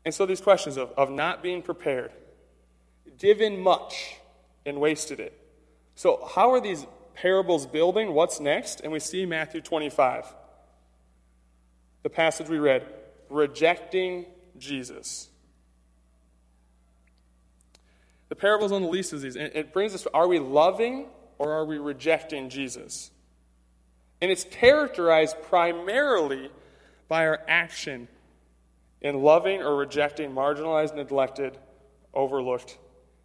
And 0.06 0.14
so, 0.14 0.26
these 0.26 0.40
questions 0.40 0.78
of, 0.78 0.92
of 0.92 1.12
not 1.12 1.44
being 1.44 1.62
prepared, 1.62 2.14
given 3.20 3.60
much 3.60 4.16
and 4.66 4.80
wasted 4.80 5.20
it. 5.20 5.38
So, 5.96 6.26
how 6.34 6.54
are 6.54 6.62
these 6.62 6.86
parables 7.14 7.66
building? 7.66 8.14
What's 8.14 8.40
next? 8.40 8.80
And 8.80 8.94
we 8.94 9.02
see 9.02 9.26
Matthew 9.26 9.60
25, 9.60 10.34
the 12.03 12.10
passage 12.10 12.50
we 12.50 12.60
read, 12.60 12.86
rejecting 13.29 14.25
Jesus. 14.58 15.29
The 18.29 18.36
parables 18.36 18.72
on 18.72 18.81
the 18.81 18.88
least 18.88 19.13
of 19.13 19.22
these, 19.22 19.36
it 19.36 19.74
brings 19.74 19.93
us 19.93 20.03
to 20.03 20.13
are 20.13 20.27
we 20.27 20.39
loving 20.39 21.08
or 21.38 21.51
are 21.51 21.65
we 21.65 21.77
rejecting 21.77 22.50
Jesus? 22.50 23.12
And 24.22 24.31
it's 24.31 24.43
characterized 24.43 25.36
primarily 25.43 26.50
by 27.08 27.27
our 27.27 27.41
action 27.48 28.08
in 29.01 29.22
loving 29.22 29.62
or 29.62 29.75
rejecting 29.75 30.31
marginalized, 30.31 30.96
neglected, 30.96 31.58
overlooked, 32.13 32.77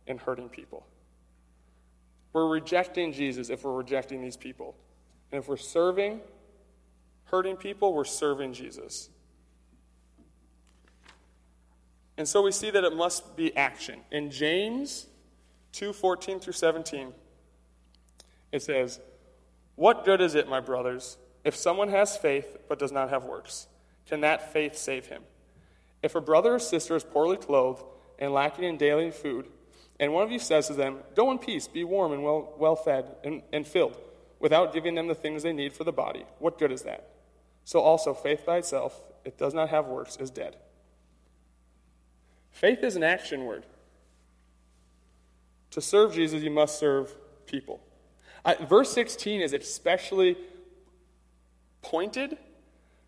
and 0.06 0.18
hurting 0.18 0.48
people. 0.48 0.86
We're 2.32 2.48
rejecting 2.48 3.12
Jesus 3.12 3.50
if 3.50 3.64
we're 3.64 3.74
rejecting 3.74 4.22
these 4.22 4.36
people. 4.36 4.74
And 5.30 5.38
if 5.38 5.48
we're 5.48 5.56
serving 5.56 6.20
hurting 7.26 7.56
people, 7.56 7.92
we're 7.92 8.04
serving 8.04 8.52
Jesus. 8.52 9.10
And 12.16 12.26
so 12.26 12.42
we 12.42 12.52
see 12.52 12.70
that 12.70 12.84
it 12.84 12.96
must 12.96 13.36
be 13.36 13.54
action. 13.56 14.00
In 14.10 14.30
James 14.30 15.06
2 15.72 15.92
14 15.92 16.40
through 16.40 16.54
17, 16.54 17.12
it 18.52 18.62
says, 18.62 19.00
What 19.74 20.04
good 20.04 20.20
is 20.20 20.34
it, 20.34 20.48
my 20.48 20.60
brothers, 20.60 21.18
if 21.44 21.54
someone 21.54 21.88
has 21.90 22.16
faith 22.16 22.56
but 22.68 22.78
does 22.78 22.92
not 22.92 23.10
have 23.10 23.24
works? 23.24 23.66
Can 24.06 24.22
that 24.22 24.52
faith 24.52 24.76
save 24.76 25.06
him? 25.06 25.22
If 26.02 26.14
a 26.14 26.20
brother 26.20 26.54
or 26.54 26.58
sister 26.58 26.96
is 26.96 27.04
poorly 27.04 27.36
clothed 27.36 27.82
and 28.18 28.32
lacking 28.32 28.64
in 28.64 28.76
daily 28.76 29.10
food, 29.10 29.48
and 29.98 30.12
one 30.12 30.22
of 30.22 30.30
you 30.30 30.38
says 30.38 30.68
to 30.68 30.74
them, 30.74 30.98
Go 31.14 31.30
in 31.30 31.38
peace, 31.38 31.68
be 31.68 31.84
warm 31.84 32.12
and 32.12 32.22
well, 32.22 32.54
well 32.56 32.76
fed 32.76 33.16
and, 33.24 33.42
and 33.52 33.66
filled, 33.66 33.98
without 34.38 34.72
giving 34.72 34.94
them 34.94 35.08
the 35.08 35.14
things 35.14 35.42
they 35.42 35.52
need 35.52 35.72
for 35.72 35.84
the 35.84 35.92
body, 35.92 36.24
what 36.38 36.58
good 36.58 36.72
is 36.72 36.82
that? 36.82 37.15
So 37.66 37.80
also, 37.80 38.14
faith 38.14 38.46
by 38.46 38.56
itself, 38.56 38.98
it 39.26 39.36
does 39.36 39.52
not 39.52 39.68
have 39.68 39.86
works, 39.86 40.16
is 40.16 40.30
dead. 40.30 40.56
Faith 42.50 42.82
is 42.82 42.96
an 42.96 43.02
action 43.02 43.44
word. 43.44 43.66
To 45.72 45.82
serve 45.82 46.14
Jesus, 46.14 46.42
you 46.42 46.50
must 46.50 46.78
serve 46.78 47.14
people. 47.44 47.80
Uh, 48.46 48.54
verse 48.66 48.90
16 48.92 49.42
is 49.42 49.52
especially 49.52 50.38
pointed 51.82 52.38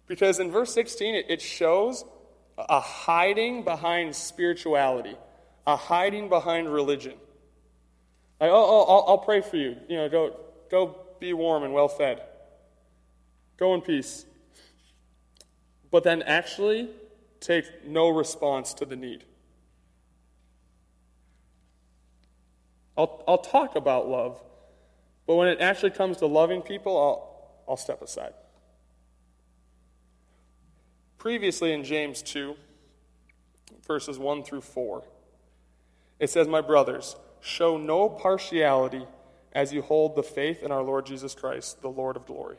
because 0.06 0.38
in 0.38 0.50
verse 0.50 0.74
16 0.74 1.14
it, 1.14 1.26
it 1.30 1.40
shows 1.40 2.04
a 2.58 2.80
hiding 2.80 3.62
behind 3.64 4.14
spirituality 4.14 5.16
a 5.68 5.76
hiding 5.76 6.30
behind 6.30 6.72
religion. 6.72 7.12
Like, 8.40 8.50
oh, 8.50 8.54
oh 8.54 8.84
I'll, 8.84 9.04
I'll 9.06 9.18
pray 9.18 9.42
for 9.42 9.58
you. 9.58 9.76
You 9.86 9.98
know, 9.98 10.08
go, 10.08 10.40
go 10.70 10.96
be 11.20 11.34
warm 11.34 11.62
and 11.62 11.74
well 11.74 11.88
fed. 11.88 12.22
Go 13.58 13.74
in 13.74 13.82
peace. 13.82 14.24
But 15.90 16.04
then 16.04 16.22
actually 16.22 16.90
take 17.40 17.86
no 17.86 18.08
response 18.08 18.74
to 18.74 18.84
the 18.84 18.96
need. 18.96 19.24
I'll, 22.96 23.22
I'll 23.28 23.38
talk 23.38 23.76
about 23.76 24.08
love, 24.08 24.42
but 25.26 25.36
when 25.36 25.46
it 25.46 25.60
actually 25.60 25.90
comes 25.90 26.16
to 26.16 26.26
loving 26.26 26.62
people, 26.62 26.96
I'll, 26.96 27.68
I'll 27.68 27.76
step 27.76 28.02
aside. 28.02 28.34
Previously 31.16 31.72
in 31.72 31.84
James 31.84 32.22
2, 32.22 32.56
verses 33.86 34.18
1 34.18 34.42
through 34.42 34.62
4, 34.62 35.04
it 36.18 36.30
says, 36.30 36.48
My 36.48 36.60
brothers, 36.60 37.14
show 37.40 37.76
no 37.76 38.08
partiality 38.08 39.06
as 39.52 39.72
you 39.72 39.82
hold 39.82 40.16
the 40.16 40.22
faith 40.22 40.62
in 40.62 40.72
our 40.72 40.82
Lord 40.82 41.06
Jesus 41.06 41.34
Christ, 41.34 41.82
the 41.82 41.88
Lord 41.88 42.16
of 42.16 42.26
glory. 42.26 42.58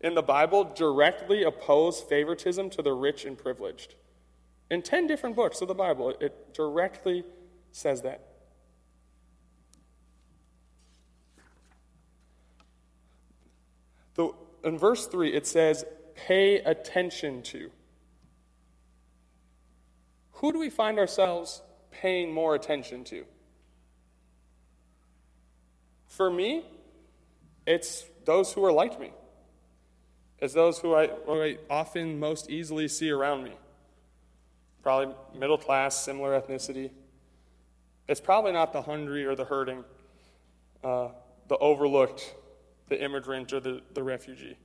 in 0.00 0.14
the 0.14 0.22
Bible 0.22 0.64
directly 0.64 1.42
oppose 1.42 2.00
favoritism 2.00 2.70
to 2.70 2.82
the 2.82 2.92
rich 2.92 3.24
and 3.24 3.36
privileged. 3.36 3.94
In 4.70 4.82
10 4.82 5.06
different 5.06 5.36
books 5.36 5.60
of 5.60 5.68
the 5.68 5.74
Bible, 5.74 6.14
it 6.20 6.54
directly 6.54 7.24
says 7.72 8.02
that. 8.02 8.20
In 14.66 14.78
verse 14.78 15.06
3, 15.06 15.32
it 15.32 15.46
says, 15.46 15.84
pay 16.16 16.56
attention 16.56 17.42
to. 17.44 17.70
Who 20.32 20.52
do 20.52 20.58
we 20.58 20.70
find 20.70 20.98
ourselves 20.98 21.62
paying 21.92 22.32
more 22.32 22.56
attention 22.56 23.04
to? 23.04 23.24
For 26.08 26.28
me, 26.28 26.64
it's 27.64 28.06
those 28.24 28.52
who 28.52 28.64
are 28.64 28.72
like 28.72 28.98
me. 28.98 29.12
It's 30.38 30.54
those 30.54 30.78
who 30.78 30.94
I, 30.94 31.08
who 31.08 31.42
I 31.42 31.58
often 31.70 32.20
most 32.20 32.50
easily 32.50 32.88
see 32.88 33.10
around 33.10 33.44
me. 33.44 33.52
Probably 34.82 35.14
middle 35.38 35.58
class, 35.58 36.04
similar 36.04 36.38
ethnicity. 36.38 36.90
It's 38.08 38.20
probably 38.20 38.52
not 38.52 38.72
the 38.72 38.82
hungry 38.82 39.24
or 39.24 39.34
the 39.34 39.44
hurting, 39.44 39.82
uh, 40.84 41.08
the 41.48 41.56
overlooked, 41.56 42.34
the 42.88 43.02
immigrant 43.02 43.52
or 43.52 43.60
the, 43.60 43.82
the 43.94 44.02
refugee. 44.02 44.56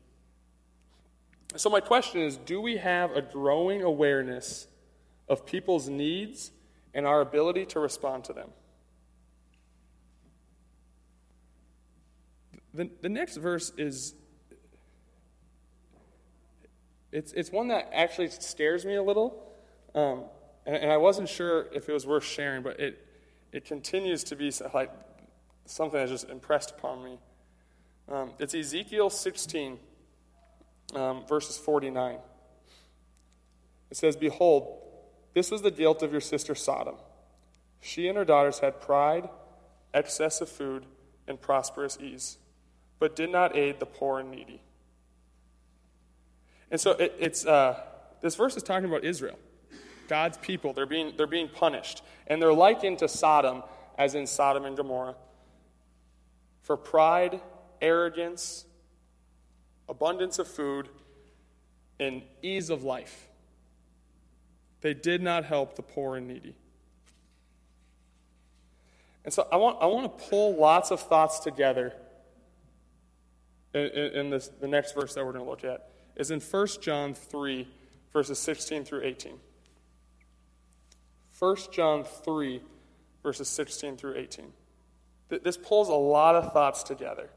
So, 1.55 1.69
my 1.69 1.79
question 1.79 2.21
is 2.21 2.37
do 2.37 2.61
we 2.61 2.77
have 2.77 3.11
a 3.11 3.21
growing 3.21 3.81
awareness 3.81 4.67
of 5.27 5.45
people's 5.45 5.89
needs 5.89 6.51
and 6.93 7.05
our 7.05 7.21
ability 7.21 7.65
to 7.67 7.79
respond 7.79 8.25
to 8.25 8.33
them? 8.33 8.49
The, 12.73 12.89
the 13.01 13.09
next 13.09 13.37
verse 13.37 13.73
is 13.77 14.13
it's, 17.11 17.33
it's 17.33 17.51
one 17.51 17.67
that 17.69 17.89
actually 17.93 18.29
scares 18.29 18.85
me 18.85 18.95
a 18.95 19.03
little. 19.03 19.51
Um, 19.93 20.23
and, 20.65 20.75
and, 20.75 20.91
I 20.91 20.97
wasn't 20.97 21.27
sure 21.27 21.67
if 21.73 21.89
it 21.89 21.93
was 21.93 22.07
worth 22.07 22.23
sharing, 22.23 22.63
but 22.63 22.79
it, 22.79 23.05
it 23.51 23.65
continues 23.65 24.23
to 24.25 24.35
be 24.35 24.51
like 24.73 24.91
something 25.65 25.99
that's 25.99 26.11
just 26.11 26.29
impressed 26.29 26.71
upon 26.71 27.03
me. 27.03 27.19
Um, 28.09 28.31
it's 28.39 28.55
Ezekiel 28.55 29.09
16, 29.09 29.79
um, 30.95 31.25
verses 31.27 31.57
49. 31.57 32.17
It 33.89 33.97
says, 33.97 34.15
Behold, 34.15 34.81
this 35.33 35.51
was 35.51 35.61
the 35.61 35.71
guilt 35.71 36.01
of 36.03 36.11
your 36.11 36.21
sister 36.21 36.55
Sodom. 36.55 36.95
She 37.81 38.07
and 38.07 38.17
her 38.17 38.25
daughters 38.25 38.59
had 38.59 38.79
pride, 38.79 39.27
excess 39.93 40.39
of 40.39 40.49
food, 40.49 40.85
and 41.27 41.41
prosperous 41.41 41.97
ease, 41.99 42.37
but 42.99 43.15
did 43.15 43.31
not 43.31 43.55
aid 43.55 43.79
the 43.79 43.85
poor 43.85 44.19
and 44.19 44.31
needy. 44.31 44.61
And 46.71 46.79
so 46.79 46.91
it, 46.91 47.13
it's, 47.19 47.45
uh, 47.45 47.79
this 48.21 48.35
verse 48.35 48.55
is 48.55 48.63
talking 48.63 48.89
about 48.89 49.03
Israel, 49.03 49.37
God's 50.07 50.37
people. 50.37 50.73
They're 50.73 50.85
being, 50.85 51.13
they're 51.17 51.27
being 51.27 51.49
punished. 51.49 52.01
And 52.27 52.41
they're 52.41 52.53
likened 52.53 52.99
to 52.99 53.09
Sodom, 53.09 53.63
as 53.97 54.15
in 54.15 54.25
Sodom 54.25 54.63
and 54.63 54.77
Gomorrah, 54.77 55.15
for 56.61 56.77
pride, 56.77 57.41
arrogance, 57.81 58.65
abundance 59.89 60.39
of 60.39 60.47
food, 60.47 60.87
and 61.99 62.21
ease 62.41 62.69
of 62.69 62.83
life. 62.83 63.27
They 64.79 64.93
did 64.93 65.21
not 65.21 65.43
help 65.43 65.75
the 65.75 65.81
poor 65.81 66.15
and 66.15 66.27
needy. 66.27 66.55
And 69.23 69.33
so 69.33 69.47
I 69.51 69.57
want, 69.57 69.77
I 69.81 69.85
want 69.85 70.17
to 70.17 70.25
pull 70.29 70.55
lots 70.55 70.89
of 70.89 71.01
thoughts 71.01 71.39
together 71.39 71.93
in, 73.73 73.81
in, 73.81 74.13
in 74.13 74.29
this, 74.31 74.47
the 74.47 74.67
next 74.67 74.93
verse 74.93 75.13
that 75.13 75.23
we're 75.23 75.33
going 75.33 75.43
to 75.43 75.49
look 75.49 75.63
at 75.63 75.91
is 76.15 76.31
in 76.31 76.39
1 76.39 76.67
John 76.81 77.13
3, 77.13 77.67
verses 78.13 78.39
16 78.39 78.85
through 78.85 79.03
18. 79.03 79.33
1 81.39 81.55
John 81.71 82.03
3, 82.03 82.61
verses 83.23 83.47
16 83.47 83.97
through 83.97 84.15
18. 84.15 84.53
This 85.43 85.57
pulls 85.57 85.89
a 85.89 85.93
lot 85.93 86.35
of 86.35 86.51
thoughts 86.53 86.83
together. 86.83 87.29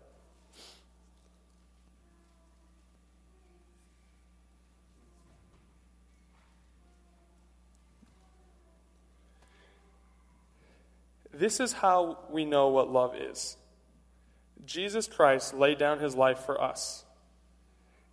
This 11.33 11.59
is 11.59 11.73
how 11.73 12.19
we 12.31 12.45
know 12.45 12.69
what 12.69 12.93
love 12.93 13.17
is. 13.17 13.57
Jesus 14.65 15.09
Christ 15.09 15.55
laid 15.55 15.79
down 15.79 15.99
his 15.99 16.15
life 16.15 16.39
for 16.41 16.61
us 16.61 17.04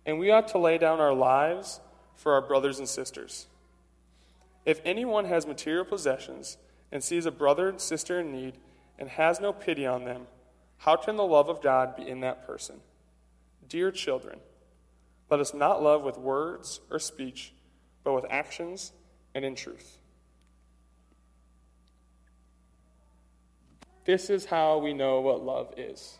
and 0.04 0.18
we 0.18 0.30
ought 0.30 0.48
to 0.48 0.58
lay 0.58 0.78
down 0.78 1.00
our 1.00 1.14
lives 1.14 1.80
for 2.16 2.32
our 2.32 2.42
brothers 2.42 2.78
and 2.78 2.88
sisters. 2.88 3.46
If 4.64 4.80
anyone 4.84 5.24
has 5.26 5.46
material 5.46 5.84
possessions 5.84 6.56
and 6.90 7.02
sees 7.02 7.26
a 7.26 7.30
brother 7.30 7.68
and 7.68 7.80
sister 7.80 8.20
in 8.20 8.32
need 8.32 8.58
and 8.98 9.08
has 9.08 9.40
no 9.40 9.52
pity 9.52 9.86
on 9.86 10.04
them, 10.04 10.26
how 10.78 10.96
can 10.96 11.16
the 11.16 11.24
love 11.24 11.48
of 11.48 11.62
God 11.62 11.96
be 11.96 12.08
in 12.08 12.20
that 12.20 12.46
person? 12.46 12.76
Dear 13.68 13.90
children, 13.90 14.40
let 15.30 15.40
us 15.40 15.54
not 15.54 15.82
love 15.82 16.02
with 16.02 16.18
words 16.18 16.80
or 16.90 16.98
speech, 16.98 17.52
but 18.04 18.12
with 18.12 18.26
actions 18.28 18.92
and 19.34 19.44
in 19.44 19.54
truth. 19.54 19.98
This 24.04 24.30
is 24.30 24.46
how 24.46 24.78
we 24.78 24.92
know 24.92 25.20
what 25.20 25.44
love 25.44 25.74
is. 25.76 26.18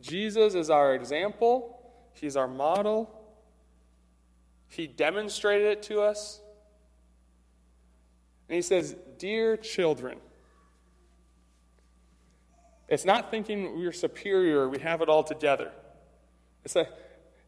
Jesus 0.00 0.54
is 0.54 0.70
our 0.70 0.94
example, 0.94 1.74
He's 2.14 2.36
our 2.36 2.48
model. 2.48 3.14
He 4.70 4.86
demonstrated 4.86 5.66
it 5.66 5.82
to 5.84 6.00
us. 6.00 6.40
And 8.48 8.56
He 8.56 8.62
says, 8.62 8.96
Dear 9.18 9.56
children, 9.56 10.18
it's 12.88 13.04
not 13.04 13.30
thinking 13.30 13.78
we're 13.78 13.92
superior, 13.92 14.68
we 14.68 14.78
have 14.78 15.02
it 15.02 15.08
all 15.08 15.22
together. 15.22 15.72
It's 16.64 16.74
like, 16.74 16.90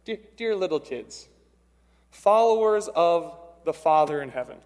dear, 0.04 0.18
dear 0.36 0.56
little 0.56 0.80
kids, 0.80 1.28
followers 2.10 2.88
of 2.94 3.36
the 3.64 3.72
Father 3.72 4.22
in 4.22 4.30
heaven. 4.30 4.58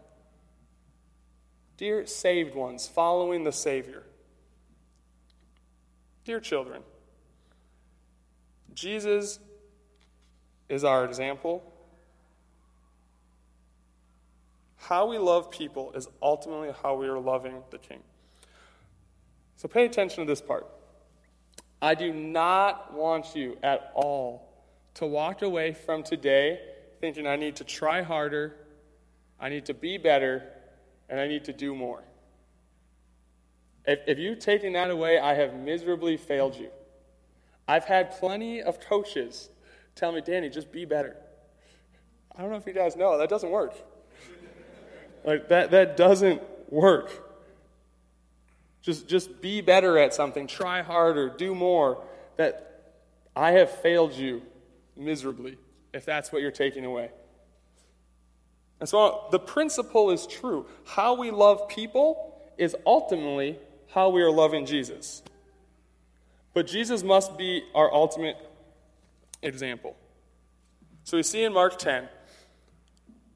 Dear 1.77 2.07
saved 2.07 2.55
ones, 2.55 2.87
following 2.87 3.45
the 3.45 3.53
Savior. 3.53 4.05
Dear 6.25 6.41
children, 6.41 6.83
Jesus 8.75 9.39
is 10.69 10.85
our 10.85 11.05
example. 11.05 11.63
How 14.77 15.07
we 15.07 15.19
love 15.19 15.51
people 15.51 15.93
is 15.93 16.09
ultimately 16.21 16.71
how 16.83 16.97
we 16.97 17.07
are 17.09 17.19
loving 17.19 17.63
the 17.71 17.79
King. 17.79 18.01
So 19.57 19.69
pay 19.69 19.87
attention 19.87 20.25
to 20.25 20.31
this 20.31 20.43
part. 20.43 20.67
I 21.81 21.95
do 21.95 22.13
not 22.13 22.93
want 22.93 23.35
you 23.35 23.57
at 23.63 23.93
all 23.95 24.51
to 24.95 25.07
walk 25.07 25.43
away 25.43 25.73
from 25.73 26.03
today 26.03 26.59
thinking 27.01 27.27
I 27.27 27.37
need 27.37 27.57
to 27.57 27.65
try 27.65 28.03
harder, 28.03 28.57
I 29.39 29.49
need 29.51 29.67
to 29.67 29.75
be 29.75 29.99
better, 29.99 30.43
and 31.09 31.21
I 31.21 31.27
need 31.27 31.45
to 31.45 31.53
do 31.53 31.75
more. 31.75 32.03
If, 33.87 34.01
if 34.07 34.19
you've 34.19 34.39
taken 34.39 34.73
that 34.73 34.91
away, 34.91 35.19
I 35.19 35.35
have 35.35 35.55
miserably 35.55 36.17
failed 36.17 36.57
you. 36.57 36.71
I've 37.67 37.85
had 37.85 38.13
plenty 38.13 38.63
of 38.63 38.81
coaches 38.81 39.49
tell 39.95 40.13
me, 40.13 40.21
Danny, 40.21 40.49
just 40.49 40.73
be 40.73 40.85
better. 40.85 41.17
I 42.37 42.43
don't 42.43 42.51
know 42.51 42.57
if 42.57 42.67
you 42.67 42.73
guys 42.73 42.97
know, 42.97 43.19
that 43.19 43.29
doesn't 43.29 43.51
work. 43.51 43.75
Like 45.25 45.49
that, 45.49 45.71
that 45.71 45.97
doesn't 45.97 46.43
work. 46.71 47.11
Just, 48.83 49.09
just 49.09 49.41
be 49.41 49.61
better 49.61 49.97
at 49.97 50.13
something, 50.13 50.47
try 50.47 50.83
harder, 50.83 51.31
do 51.31 51.55
more. 51.55 52.05
That 52.37 52.93
I 53.35 53.53
have 53.53 53.71
failed 53.71 54.13
you 54.13 54.43
miserably, 54.97 55.57
if 55.93 56.05
that's 56.05 56.33
what 56.33 56.43
you're 56.43 56.51
taking 56.51 56.85
away. 56.85 57.11
And 58.81 58.89
so 58.89 59.29
the 59.31 59.39
principle 59.39 60.11
is 60.11 60.27
true. 60.27 60.67
How 60.85 61.15
we 61.15 61.31
love 61.31 61.69
people 61.69 62.37
is 62.59 62.77
ultimately 62.85 63.59
how 63.89 64.11
we 64.11 64.21
are 64.23 64.31
loving 64.31 64.67
Jesus. 64.67 65.23
But 66.55 66.69
Jesus 66.69 67.03
must 67.03 67.37
be 67.37 67.65
our 67.75 67.93
ultimate 67.93 68.37
example. 69.43 69.97
So 71.03 71.19
we 71.19 71.23
see 71.23 71.45
in 71.45 71.53
Mark 71.53 71.79
10 71.79 72.09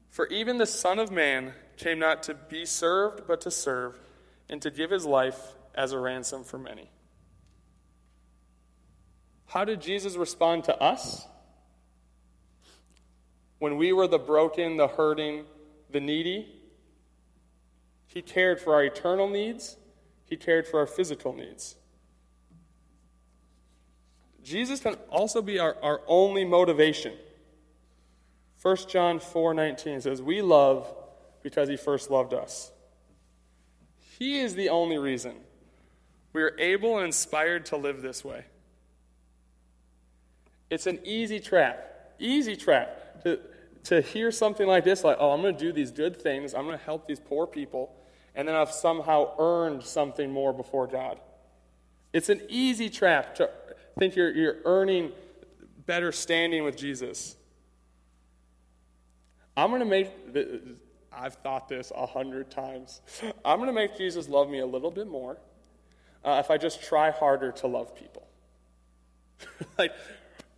For 0.09 0.25
even 0.27 0.57
the 0.57 0.65
Son 0.65 0.97
of 0.97 1.11
Man 1.11 1.53
came 1.77 1.99
not 1.99 2.23
to 2.23 2.33
be 2.33 2.65
served, 2.65 3.27
but 3.27 3.41
to 3.41 3.51
serve, 3.51 3.99
and 4.49 4.61
to 4.61 4.71
give 4.71 4.89
his 4.89 5.05
life 5.05 5.39
as 5.75 5.91
a 5.91 5.99
ransom 5.99 6.43
for 6.43 6.57
many. 6.57 6.89
How 9.47 9.65
did 9.65 9.81
Jesus 9.81 10.15
respond 10.15 10.63
to 10.65 10.77
us? 10.81 11.25
When 13.59 13.77
we 13.77 13.91
were 13.91 14.07
the 14.07 14.19
broken, 14.19 14.77
the 14.77 14.87
hurting, 14.87 15.45
the 15.89 15.99
needy, 15.99 16.47
he 18.07 18.21
cared 18.21 18.61
for 18.61 18.73
our 18.73 18.83
eternal 18.83 19.27
needs, 19.27 19.75
he 20.25 20.37
cared 20.37 20.67
for 20.67 20.79
our 20.79 20.87
physical 20.87 21.33
needs. 21.33 21.75
Jesus 24.49 24.79
can 24.79 24.95
also 25.11 25.43
be 25.43 25.59
our, 25.59 25.77
our 25.83 26.01
only 26.07 26.43
motivation. 26.43 27.13
1 28.63 28.77
John 28.89 29.19
4:19 29.19 30.01
says, 30.01 30.23
"We 30.23 30.41
love 30.41 30.91
because 31.43 31.69
he 31.69 31.77
first 31.77 32.09
loved 32.09 32.33
us." 32.33 32.71
He 34.17 34.39
is 34.39 34.55
the 34.55 34.69
only 34.69 34.97
reason 34.97 35.35
we 36.33 36.41
are 36.41 36.59
able 36.59 36.97
and 36.97 37.05
inspired 37.05 37.67
to 37.67 37.77
live 37.77 38.01
this 38.01 38.25
way. 38.25 38.45
It's 40.71 40.87
an 40.87 40.99
easy 41.03 41.39
trap, 41.39 42.15
easy 42.17 42.55
trap 42.55 43.23
to, 43.23 43.39
to 43.85 44.01
hear 44.01 44.31
something 44.31 44.67
like 44.67 44.83
this, 44.83 45.03
like, 45.03 45.17
oh, 45.19 45.31
I'm 45.31 45.41
going 45.41 45.55
to 45.55 45.59
do 45.59 45.71
these 45.71 45.91
good 45.91 46.19
things, 46.19 46.53
I'm 46.53 46.65
going 46.65 46.77
to 46.77 46.83
help 46.83 47.07
these 47.07 47.19
poor 47.19 47.47
people, 47.47 47.95
and 48.35 48.47
then 48.47 48.55
I've 48.55 48.71
somehow 48.71 49.33
earned 49.39 49.83
something 49.83 50.31
more 50.31 50.53
before 50.53 50.87
God. 50.87 51.19
It's 52.13 52.29
an 52.29 52.41
easy 52.49 52.89
trap 52.89 53.35
to 53.35 53.49
think 53.99 54.15
you're, 54.15 54.31
you're 54.31 54.55
earning 54.65 55.11
better 55.85 56.11
standing 56.11 56.63
with 56.63 56.77
Jesus. 56.77 57.35
I'm 59.57 59.69
going 59.69 59.81
to 59.81 59.85
make, 59.85 60.09
I've 61.11 61.35
thought 61.35 61.67
this 61.67 61.91
a 61.93 62.05
hundred 62.05 62.49
times. 62.49 63.01
I'm 63.43 63.57
going 63.57 63.67
to 63.67 63.73
make 63.73 63.97
Jesus 63.97 64.29
love 64.29 64.49
me 64.49 64.59
a 64.59 64.65
little 64.65 64.89
bit 64.89 65.07
more 65.07 65.37
uh, 66.23 66.41
if 66.43 66.49
I 66.49 66.57
just 66.57 66.81
try 66.81 67.11
harder 67.11 67.51
to 67.53 67.67
love 67.67 67.93
people. 67.93 68.25
like, 69.77 69.91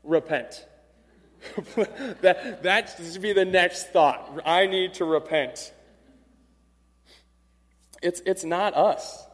repent. 0.04 0.66
that, 2.22 2.62
that 2.62 2.96
should 3.12 3.22
be 3.24 3.34
the 3.34 3.46
next 3.46 3.88
thought. 3.92 4.42
I 4.46 4.68
need 4.68 4.94
to 4.96 5.06
repent. 5.06 5.74
It's, 8.04 8.22
it's 8.26 8.44
not 8.44 8.76
us. 8.76 9.26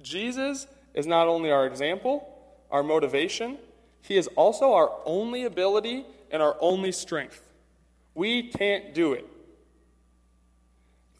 Jesus 0.00 0.66
is 0.94 1.06
not 1.06 1.28
only 1.28 1.50
our 1.50 1.66
example, 1.66 2.32
our 2.70 2.82
motivation, 2.82 3.58
he 4.02 4.16
is 4.16 4.28
also 4.36 4.72
our 4.72 4.90
only 5.04 5.44
ability 5.44 6.04
and 6.30 6.42
our 6.42 6.56
only 6.60 6.92
strength. 6.92 7.42
We 8.14 8.44
can't 8.44 8.94
do 8.94 9.12
it. 9.12 9.26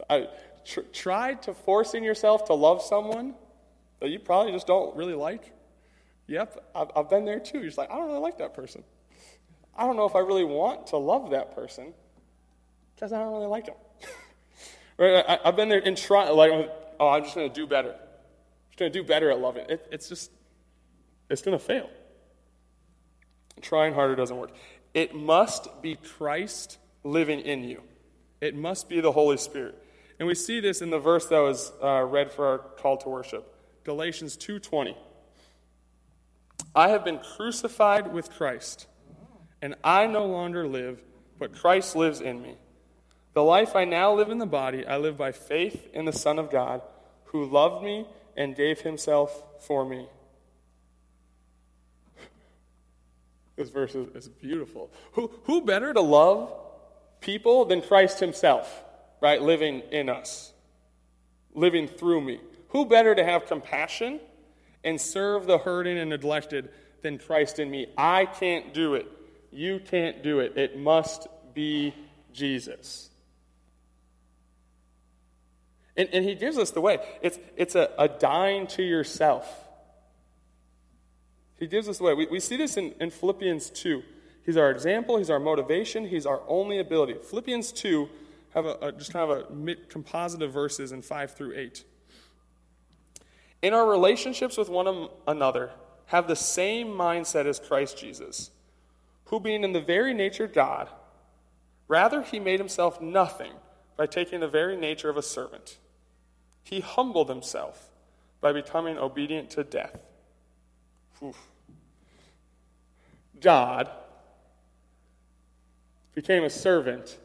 I, 0.09 0.29
tr- 0.65 0.81
try 0.93 1.35
to 1.35 1.55
forcing 1.55 2.05
yourself 2.05 2.47
to 2.47 2.55
love 2.55 2.83
someone 2.83 3.35
that 4.01 4.11
you 4.11 4.19
probably 4.19 4.53
just 4.53 4.67
don't 4.67 4.97
really 4.97 5.15
like. 5.15 5.53
Yep, 6.27 6.71
I've, 6.75 6.91
I've 6.97 7.11
been 7.11 7.25
there 7.25 7.41
too. 7.41 7.59
You're 7.59 7.67
just 7.67 7.79
like, 7.79 7.91
I 7.91 7.97
don't 7.97 8.07
really 8.07 8.21
like 8.21 8.39
that 8.39 8.55
person. 8.55 8.83
I 9.77 9.87
don't 9.87 9.97
know 9.97 10.07
if 10.07 10.15
I 10.15 10.21
really 10.21 10.45
want 10.45 10.89
to 10.89 10.97
love 10.97 11.31
that 11.31 11.55
person 11.55 11.93
because 12.95 13.13
I 13.13 13.19
don't 13.19 13.33
really 13.33 13.47
like 13.47 13.67
them. 13.67 13.77
right? 14.99 15.25
I, 15.29 15.39
have 15.45 15.57
been 15.57 15.69
there 15.69 15.79
in 15.79 15.97
trying, 15.97 16.35
like, 16.35 16.51
oh, 16.99 17.09
I'm 17.09 17.23
just 17.23 17.35
going 17.35 17.49
to 17.49 17.55
do 17.55 17.67
better. 17.67 17.91
I'm 17.91 18.71
just 18.71 18.79
going 18.79 18.93
to 18.93 18.99
do 18.99 19.05
better 19.05 19.31
at 19.31 19.39
loving. 19.39 19.67
It, 19.69 19.87
it's 19.93 20.09
just, 20.09 20.31
it's 21.29 21.43
going 21.43 21.59
to 21.59 21.65
fail. 21.65 21.89
Trying 23.61 23.95
harder 23.95 24.15
doesn't 24.15 24.37
work. 24.37 24.51
It 24.95 25.15
must 25.15 25.83
be 25.83 25.97
Christ 25.97 26.79
living 27.05 27.41
in 27.41 27.65
you. 27.65 27.83
It 28.41 28.55
must 28.55 28.89
be 28.89 29.01
the 29.01 29.13
Holy 29.13 29.37
Spirit. 29.37 29.83
And 30.19 30.27
we 30.27 30.35
see 30.35 30.61
this 30.61 30.81
in 30.81 30.91
the 30.91 30.99
verse 30.99 31.27
that 31.27 31.39
was 31.39 31.73
uh, 31.83 32.03
read 32.03 32.33
for 32.33 32.47
our 32.47 32.59
call 32.59 32.97
to 32.99 33.09
worship. 33.09 33.53
Galatians 33.85 34.37
2:20. 34.37 34.97
I 36.75 36.89
have 36.89 37.05
been 37.05 37.19
crucified 37.19 38.13
with 38.13 38.31
Christ, 38.31 38.87
and 39.63 39.75
I 39.83 40.07
no 40.07 40.27
longer 40.27 40.67
live, 40.67 41.03
but 41.39 41.55
Christ 41.55 41.97
lives 41.97 42.21
in 42.21 42.43
me. 42.43 42.57
The 43.33 43.43
life 43.43 43.77
I 43.77 43.85
now 43.85 44.15
live 44.15 44.31
in 44.31 44.39
the 44.39 44.47
body, 44.47 44.87
I 44.87 44.97
live 44.97 45.17
by 45.17 45.33
faith 45.33 45.89
in 45.93 46.05
the 46.05 46.13
Son 46.13 46.39
of 46.39 46.51
God, 46.51 46.83
who 47.27 47.45
loved 47.45 47.85
me 47.85 48.07
and 48.37 48.57
gave 48.57 48.81
himself 48.81 49.43
for 49.61 49.85
me. 49.85 50.09
This 53.57 53.71
verse 53.71 53.95
is, 53.95 54.09
is 54.15 54.29
beautiful. 54.29 54.91
Who, 55.13 55.31
who 55.45 55.63
better 55.63 55.93
to 55.93 56.01
love 56.01 56.53
people 57.21 57.65
than 57.65 57.83
Christ 57.83 58.21
himself, 58.21 58.85
right? 59.21 59.41
Living 59.41 59.81
in 59.91 60.09
us, 60.09 60.53
living 61.55 61.89
through 61.89 62.21
me. 62.21 62.41
Who 62.69 62.85
better 62.85 63.15
to 63.15 63.25
have 63.25 63.47
compassion 63.47 64.21
and 64.85 65.01
serve 65.01 65.47
the 65.47 65.59
hurting 65.59 65.99
and 65.99 66.11
neglected 66.11 66.71
than 67.03 67.19
Christ 67.19 67.59
in 67.59 67.71
me. 67.71 67.87
I 67.97 68.27
can't 68.27 68.73
do 68.75 68.95
it. 68.95 69.07
You 69.51 69.81
can't 69.81 70.23
do 70.23 70.41
it. 70.41 70.57
It 70.57 70.79
must 70.79 71.27
be 71.55 71.95
Jesus. 72.33 73.11
And, 75.97 76.09
and 76.13 76.25
he 76.25 76.35
gives 76.35 76.59
us 76.59 76.73
the 76.73 76.81
way. 76.81 76.99
It's, 77.23 77.39
it's 77.57 77.75
a, 77.75 77.91
a 77.99 78.09
dying 78.09 78.67
to 78.69 78.83
yourself. 78.83 79.66
He 81.59 81.67
gives 81.67 81.89
us 81.89 81.99
the 81.99 82.05
way. 82.05 82.15
We, 82.15 82.27
we 82.27 82.41
see 82.41 82.57
this 82.57 82.77
in, 82.77 82.95
in 83.01 83.11
Philippians 83.11 83.71
2. 83.71 84.03
He's 84.45 84.57
our 84.57 84.71
example, 84.71 85.19
he's 85.19 85.31
our 85.31 85.41
motivation, 85.41 86.07
he's 86.07 86.27
our 86.27 86.41
only 86.47 86.79
ability. 86.79 87.15
Philippians 87.29 87.73
2 87.73 88.09
have 88.55 88.65
a, 88.65 88.77
a 88.81 88.93
just 88.93 89.13
kind 89.13 89.31
of 89.31 89.39
a 89.39 89.75
composite 89.89 90.43
of 90.43 90.53
verses 90.53 90.93
in 90.93 91.03
5 91.03 91.35
through 91.35 91.55
8. 91.57 91.85
In 93.63 93.75
our 93.75 93.89
relationships 93.89 94.57
with 94.57 94.69
one 94.69 95.09
another, 95.27 95.71
have 96.07 96.29
the 96.29 96.37
same 96.37 96.89
mindset 96.89 97.47
as 97.47 97.59
Christ 97.59 97.99
Jesus, 97.99 98.51
who, 99.25 99.41
being 99.41 99.65
in 99.65 99.73
the 99.73 99.81
very 99.81 100.15
nature 100.15 100.45
of 100.45 100.53
God, 100.53 100.89
rather 101.89 102.23
he 102.23 102.39
made 102.39 102.61
himself 102.61 103.01
nothing 103.01 103.53
by 103.97 104.07
taking 104.07 104.41
the 104.41 104.49
very 104.49 104.77
nature 104.77 105.11
of 105.11 105.17
a 105.17 105.23
servant. 105.23 105.79
He 106.63 106.81
humbled 106.81 107.29
himself 107.29 107.91
by 108.41 108.53
becoming 108.53 108.99
obedient 108.99 109.51
to 109.51 109.65
death. 109.65 109.99
Oof. 111.23 111.37
God 113.41 113.91
became 116.15 116.45
a 116.45 116.51
servant, 116.51 117.19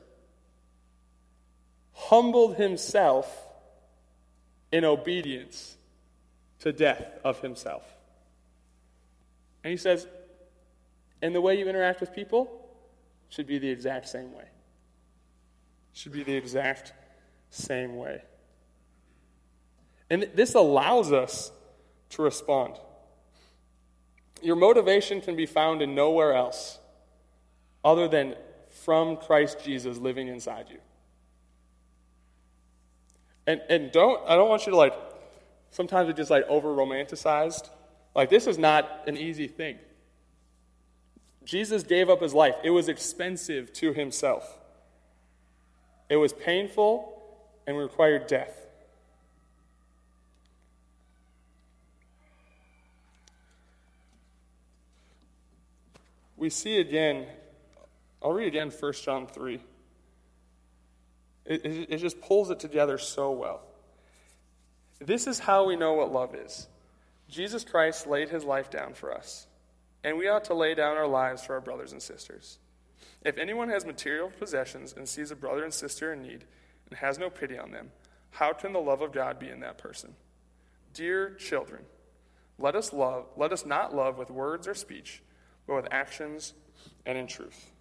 humbled 1.93 2.57
himself 2.57 3.47
in 4.71 4.83
obedience 4.85 5.77
to 6.59 6.71
death 6.71 7.03
of 7.23 7.41
himself. 7.41 7.83
And 9.63 9.71
he 9.71 9.77
says, 9.77 10.07
and 11.21 11.35
the 11.35 11.41
way 11.41 11.57
you 11.57 11.67
interact 11.67 12.01
with 12.01 12.13
people 12.13 12.67
should 13.29 13.47
be 13.47 13.59
the 13.59 13.69
exact 13.69 14.09
same 14.09 14.33
way. 14.33 14.45
Should 15.93 16.11
be 16.11 16.23
the 16.23 16.35
exact 16.35 16.93
same 17.49 17.95
way. 17.97 18.23
And 20.09 20.29
this 20.35 20.55
allows 20.55 21.11
us 21.11 21.51
to 22.09 22.21
respond. 22.21 22.75
Your 24.41 24.55
motivation 24.55 25.21
can 25.21 25.35
be 25.35 25.45
found 25.45 25.81
in 25.81 25.95
nowhere 25.95 26.33
else 26.33 26.79
other 27.83 28.07
than 28.07 28.35
from 28.69 29.17
Christ 29.17 29.63
Jesus 29.63 29.97
living 29.97 30.27
inside 30.27 30.67
you. 30.69 30.79
And, 33.47 33.61
and 33.69 33.91
don't, 33.91 34.21
I 34.27 34.35
don't 34.35 34.49
want 34.49 34.65
you 34.65 34.71
to 34.71 34.77
like 34.77 34.93
Sometimes 35.71 36.09
it's 36.09 36.17
just 36.17 36.29
like 36.29 36.45
over 36.47 36.69
romanticized. 36.69 37.69
Like, 38.13 38.29
this 38.29 38.45
is 38.45 38.57
not 38.57 39.03
an 39.07 39.17
easy 39.17 39.47
thing. 39.47 39.79
Jesus 41.45 41.81
gave 41.81 42.09
up 42.09 42.21
his 42.21 42.33
life, 42.35 42.55
it 42.63 42.69
was 42.69 42.87
expensive 42.87 43.73
to 43.73 43.93
himself, 43.93 44.59
it 46.09 46.17
was 46.17 46.33
painful 46.33 47.07
and 47.65 47.77
required 47.77 48.27
death. 48.27 48.60
We 56.41 56.49
see 56.49 56.79
again, 56.79 57.27
I'll 58.19 58.33
read 58.33 58.47
again 58.47 58.71
1 58.71 58.93
John 58.93 59.27
3. 59.27 59.59
It, 61.45 61.63
it, 61.65 61.87
it 61.91 61.97
just 61.97 62.19
pulls 62.19 62.49
it 62.49 62.59
together 62.59 62.97
so 62.97 63.29
well. 63.29 63.61
This 64.99 65.27
is 65.27 65.37
how 65.37 65.65
we 65.65 65.75
know 65.75 65.93
what 65.93 66.11
love 66.11 66.33
is. 66.33 66.67
Jesus 67.29 67.63
Christ 67.63 68.07
laid 68.07 68.29
his 68.29 68.43
life 68.43 68.71
down 68.71 68.95
for 68.95 69.13
us, 69.13 69.45
and 70.03 70.17
we 70.17 70.27
ought 70.27 70.45
to 70.45 70.55
lay 70.55 70.73
down 70.73 70.97
our 70.97 71.07
lives 71.07 71.45
for 71.45 71.53
our 71.53 71.61
brothers 71.61 71.91
and 71.91 72.01
sisters. 72.01 72.57
If 73.23 73.37
anyone 73.37 73.69
has 73.69 73.85
material 73.85 74.31
possessions 74.39 74.95
and 74.97 75.07
sees 75.07 75.29
a 75.29 75.35
brother 75.35 75.63
and 75.63 75.71
sister 75.71 76.11
in 76.11 76.23
need 76.23 76.45
and 76.89 76.97
has 76.97 77.19
no 77.19 77.29
pity 77.29 77.59
on 77.59 77.69
them, 77.69 77.91
how 78.31 78.53
can 78.53 78.73
the 78.73 78.79
love 78.79 79.03
of 79.03 79.11
God 79.11 79.37
be 79.37 79.49
in 79.49 79.59
that 79.59 79.77
person? 79.77 80.15
Dear 80.95 81.35
children, 81.35 81.83
let 82.57 82.75
us 82.75 82.91
love, 82.91 83.27
let 83.37 83.53
us 83.53 83.63
not 83.63 83.95
love 83.95 84.17
with 84.17 84.31
words 84.31 84.67
or 84.67 84.73
speech, 84.73 85.21
but 85.71 85.83
with 85.83 85.93
actions 85.93 86.53
and 87.05 87.17
in 87.17 87.27
truth. 87.27 87.71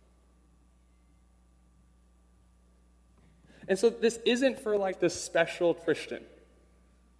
And 3.67 3.77
so 3.77 3.91
this 3.91 4.21
isn't 4.25 4.61
for 4.61 4.77
like 4.77 5.01
the 5.01 5.11
special 5.11 5.75
Christian. 5.75 6.23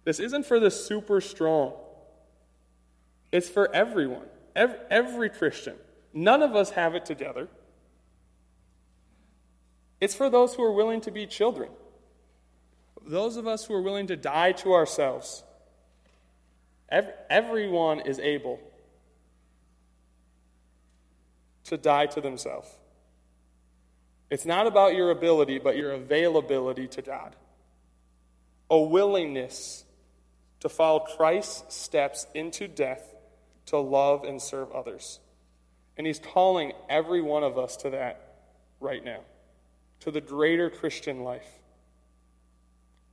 This 0.05 0.21
isn't 0.21 0.45
for 0.45 0.61
the 0.61 0.71
super 0.71 1.19
strong. 1.19 1.73
It's 3.33 3.49
for 3.49 3.73
everyone, 3.75 4.27
every, 4.55 4.77
every 4.89 5.29
Christian. 5.29 5.75
None 6.13 6.41
of 6.41 6.55
us 6.55 6.71
have 6.71 6.95
it 6.95 7.05
together. 7.05 7.49
It's 9.99 10.15
for 10.15 10.29
those 10.29 10.55
who 10.55 10.63
are 10.63 10.71
willing 10.71 11.01
to 11.01 11.11
be 11.11 11.27
children, 11.27 11.69
those 13.05 13.35
of 13.35 13.45
us 13.45 13.65
who 13.65 13.73
are 13.73 13.81
willing 13.81 14.07
to 14.07 14.15
die 14.15 14.53
to 14.53 14.73
ourselves. 14.73 15.43
Every, 16.87 17.13
everyone 17.29 17.99
is 17.99 18.19
able 18.19 18.59
to 21.65 21.77
die 21.77 22.07
to 22.07 22.21
themselves. 22.21 22.67
It's 24.29 24.45
not 24.45 24.65
about 24.65 24.95
your 24.95 25.11
ability, 25.11 25.59
but 25.59 25.75
your 25.75 25.91
availability 25.91 26.87
to 26.87 27.01
God. 27.01 27.35
A 28.69 28.79
willingness 28.79 29.83
to 30.61 30.69
follow 30.69 30.99
Christ's 30.99 31.75
steps 31.75 32.25
into 32.33 32.67
death 32.67 33.13
to 33.67 33.77
love 33.77 34.23
and 34.23 34.41
serve 34.41 34.71
others. 34.71 35.19
And 35.97 36.07
He's 36.07 36.19
calling 36.19 36.71
every 36.89 37.21
one 37.21 37.43
of 37.43 37.57
us 37.57 37.75
to 37.77 37.89
that 37.91 38.35
right 38.79 39.03
now, 39.03 39.19
to 40.01 40.11
the 40.11 40.21
greater 40.21 40.69
Christian 40.69 41.23
life. 41.23 41.47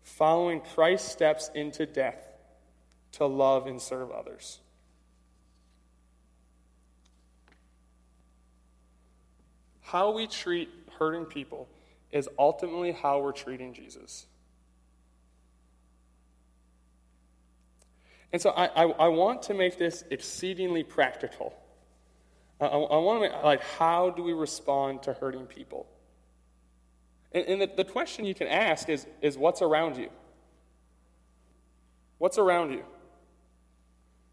Following 0.03 0.61
Christ's 0.61 1.11
steps 1.11 1.51
into 1.55 1.85
death 1.85 2.25
to 3.13 3.27
love 3.27 3.67
and 3.67 3.81
serve 3.83 4.11
others. 4.11 4.61
How 9.89 10.11
we 10.11 10.27
treat 10.27 10.69
hurting 10.99 11.25
people 11.25 11.67
is 12.13 12.29
ultimately 12.39 12.93
how 12.93 13.21
we're 13.21 13.33
treating 13.33 13.73
Jesus. 13.73 14.27
And 18.31 18.43
so 18.43 18.51
I, 18.51 18.67
I, 18.67 18.83
I 18.85 19.09
want 19.09 19.41
to 19.45 19.55
make 19.55 19.79
this 19.79 20.05
exceedingly 20.11 20.83
practical. 20.83 21.55
I, 22.61 22.67
I, 22.67 22.99
want 22.99 23.23
to 23.23 23.31
make, 23.31 23.43
like, 23.43 23.63
how 23.63 24.11
do 24.11 24.23
we 24.23 24.35
respond 24.35 25.05
to 25.05 25.15
hurting 25.15 25.47
people? 25.47 25.87
And, 27.33 27.47
and 27.47 27.63
the, 27.63 27.71
the 27.75 27.85
question 27.85 28.27
you 28.27 28.35
can 28.35 28.47
ask 28.47 28.91
is, 28.91 29.07
is 29.23 29.39
what's 29.39 29.63
around 29.63 29.97
you? 29.97 30.11
What's 32.19 32.37
around 32.37 32.73
you? 32.73 32.85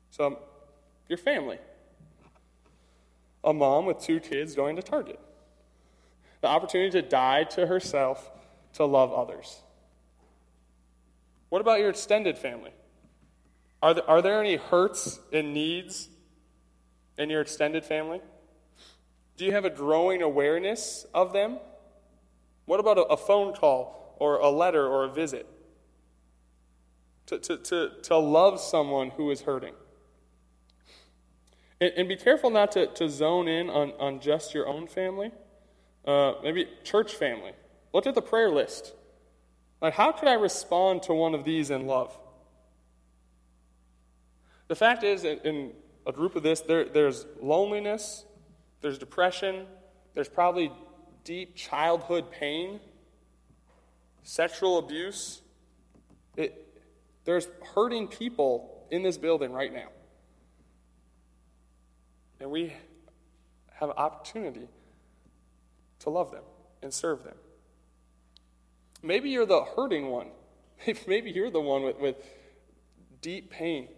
So, 0.09 0.37
your 1.07 1.17
family. 1.17 1.59
A 3.45 3.53
mom 3.53 3.85
with 3.85 3.99
two 3.99 4.19
kids 4.19 4.53
going 4.53 4.75
to 4.75 4.81
Target. 4.81 5.19
The 6.41 6.47
opportunity 6.47 6.91
to 6.91 7.01
die 7.01 7.43
to 7.43 7.67
herself 7.67 8.31
to 8.73 8.85
love 8.85 9.13
others. 9.13 9.61
What 11.49 11.61
about 11.61 11.79
your 11.79 11.89
extended 11.89 12.37
family? 12.37 12.71
Are 13.81 13.93
there, 13.93 14.09
are 14.09 14.21
there 14.21 14.41
any 14.41 14.55
hurts 14.55 15.19
and 15.31 15.53
needs 15.53 16.09
in 17.17 17.29
your 17.29 17.41
extended 17.41 17.85
family? 17.85 18.19
Do 19.37 19.45
you 19.45 19.51
have 19.51 19.65
a 19.65 19.69
growing 19.69 20.21
awareness 20.21 21.05
of 21.13 21.33
them? 21.33 21.59
What 22.65 22.79
about 22.79 22.97
a, 22.97 23.03
a 23.03 23.17
phone 23.17 23.53
call 23.53 24.15
or 24.19 24.37
a 24.37 24.49
letter 24.49 24.85
or 24.87 25.05
a 25.05 25.09
visit? 25.09 25.47
To, 27.27 27.39
to, 27.39 27.57
to, 27.57 27.91
to 28.03 28.17
love 28.17 28.59
someone 28.59 29.11
who 29.11 29.31
is 29.31 29.41
hurting. 29.41 29.73
And, 31.81 31.91
and 31.97 32.07
be 32.07 32.15
careful 32.15 32.49
not 32.49 32.71
to, 32.73 32.87
to 32.87 33.09
zone 33.09 33.47
in 33.47 33.69
on, 33.69 33.93
on 33.99 34.19
just 34.19 34.53
your 34.53 34.67
own 34.67 34.87
family. 34.87 35.31
Uh, 36.05 36.33
maybe 36.43 36.67
church 36.83 37.15
family. 37.15 37.51
Look 37.93 38.05
at 38.05 38.13
the 38.15 38.21
prayer 38.21 38.49
list. 38.49 38.93
Like, 39.81 39.93
how 39.93 40.11
could 40.11 40.27
I 40.27 40.33
respond 40.33 41.03
to 41.03 41.13
one 41.13 41.33
of 41.33 41.43
these 41.43 41.69
in 41.71 41.87
love? 41.87 42.17
The 44.67 44.75
fact 44.75 45.03
is, 45.03 45.23
in 45.23 45.71
a 46.07 46.11
group 46.11 46.35
of 46.35 46.43
this, 46.43 46.61
there, 46.61 46.85
there's 46.85 47.25
loneliness, 47.41 48.25
there's 48.81 48.97
depression, 48.97 49.65
there's 50.13 50.29
probably 50.29 50.71
deep 51.23 51.55
childhood 51.55 52.31
pain, 52.31 52.79
sexual 54.23 54.77
abuse. 54.77 55.41
It, 56.37 56.81
there's 57.25 57.47
hurting 57.73 58.07
people 58.07 58.85
in 58.91 59.03
this 59.03 59.17
building 59.17 59.51
right 59.51 59.73
now. 59.73 59.89
And 62.39 62.51
we 62.51 62.73
have 63.79 63.89
opportunity 63.89 64.67
to 66.05 66.09
love 66.09 66.31
them 66.31 66.43
and 66.81 66.93
serve 66.93 67.23
them. 67.23 67.35
Maybe 69.03 69.29
you're 69.29 69.45
the 69.45 69.63
hurting 69.75 70.07
one. 70.07 70.29
Maybe 71.07 71.29
you're 71.29 71.51
the 71.51 71.61
one 71.61 71.83
with, 71.83 71.99
with 71.99 72.15
deep 73.21 73.51
pain 73.51 73.89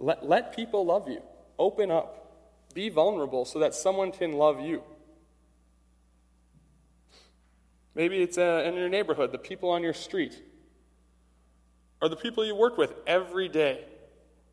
let, 0.00 0.26
let 0.26 0.56
people 0.56 0.84
love 0.84 1.08
you. 1.08 1.22
Open 1.58 1.90
up. 1.90 2.16
Be 2.74 2.88
vulnerable 2.88 3.44
so 3.44 3.58
that 3.58 3.74
someone 3.74 4.10
can 4.10 4.32
love 4.32 4.60
you. 4.60 4.82
Maybe 7.94 8.22
it's 8.22 8.38
uh, 8.38 8.64
in 8.66 8.74
your 8.74 8.88
neighborhood, 8.88 9.30
the 9.30 9.38
people 9.38 9.68
on 9.68 9.82
your 9.82 9.92
street, 9.92 10.42
or 12.00 12.08
the 12.08 12.16
people 12.16 12.44
you 12.46 12.54
work 12.54 12.78
with 12.78 12.94
every 13.06 13.48
day. 13.48 13.84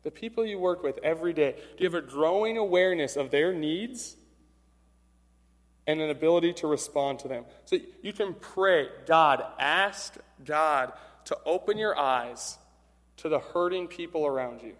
The 0.02 0.10
people 0.10 0.44
you 0.44 0.58
work 0.58 0.82
with 0.82 0.98
every 1.02 1.32
day. 1.32 1.52
Do 1.52 1.84
you 1.84 1.90
have 1.90 1.94
a 1.94 2.06
growing 2.06 2.58
awareness 2.58 3.16
of 3.16 3.30
their 3.30 3.52
needs 3.54 4.16
and 5.88 6.00
an 6.00 6.10
ability 6.10 6.52
to 6.52 6.68
respond 6.68 7.18
to 7.20 7.28
them? 7.28 7.44
So 7.64 7.78
you 8.02 8.12
can 8.12 8.34
pray, 8.34 8.88
God, 9.06 9.42
ask 9.58 10.14
God 10.44 10.92
to 11.24 11.36
open 11.44 11.78
your 11.78 11.98
eyes 11.98 12.58
to 13.16 13.28
the 13.28 13.40
hurting 13.40 13.88
people 13.88 14.24
around 14.24 14.62
you. 14.62 14.74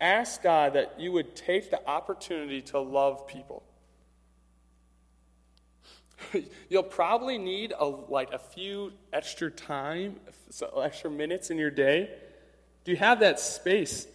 Ask 0.00 0.42
God 0.42 0.74
that 0.74 1.00
you 1.00 1.10
would 1.12 1.34
take 1.34 1.70
the 1.70 1.84
opportunity 1.88 2.62
to 2.62 2.78
love 2.78 3.26
people. 3.26 3.64
You'll 6.68 6.82
probably 6.82 7.38
need 7.38 7.72
a, 7.76 7.84
like 7.84 8.32
a 8.32 8.38
few 8.38 8.92
extra 9.12 9.50
time, 9.50 10.16
extra 10.80 11.10
minutes 11.10 11.50
in 11.50 11.58
your 11.58 11.70
day. 11.70 12.10
Do 12.84 12.92
you 12.92 12.96
have 12.98 13.20
that 13.20 13.40
space 13.40 14.06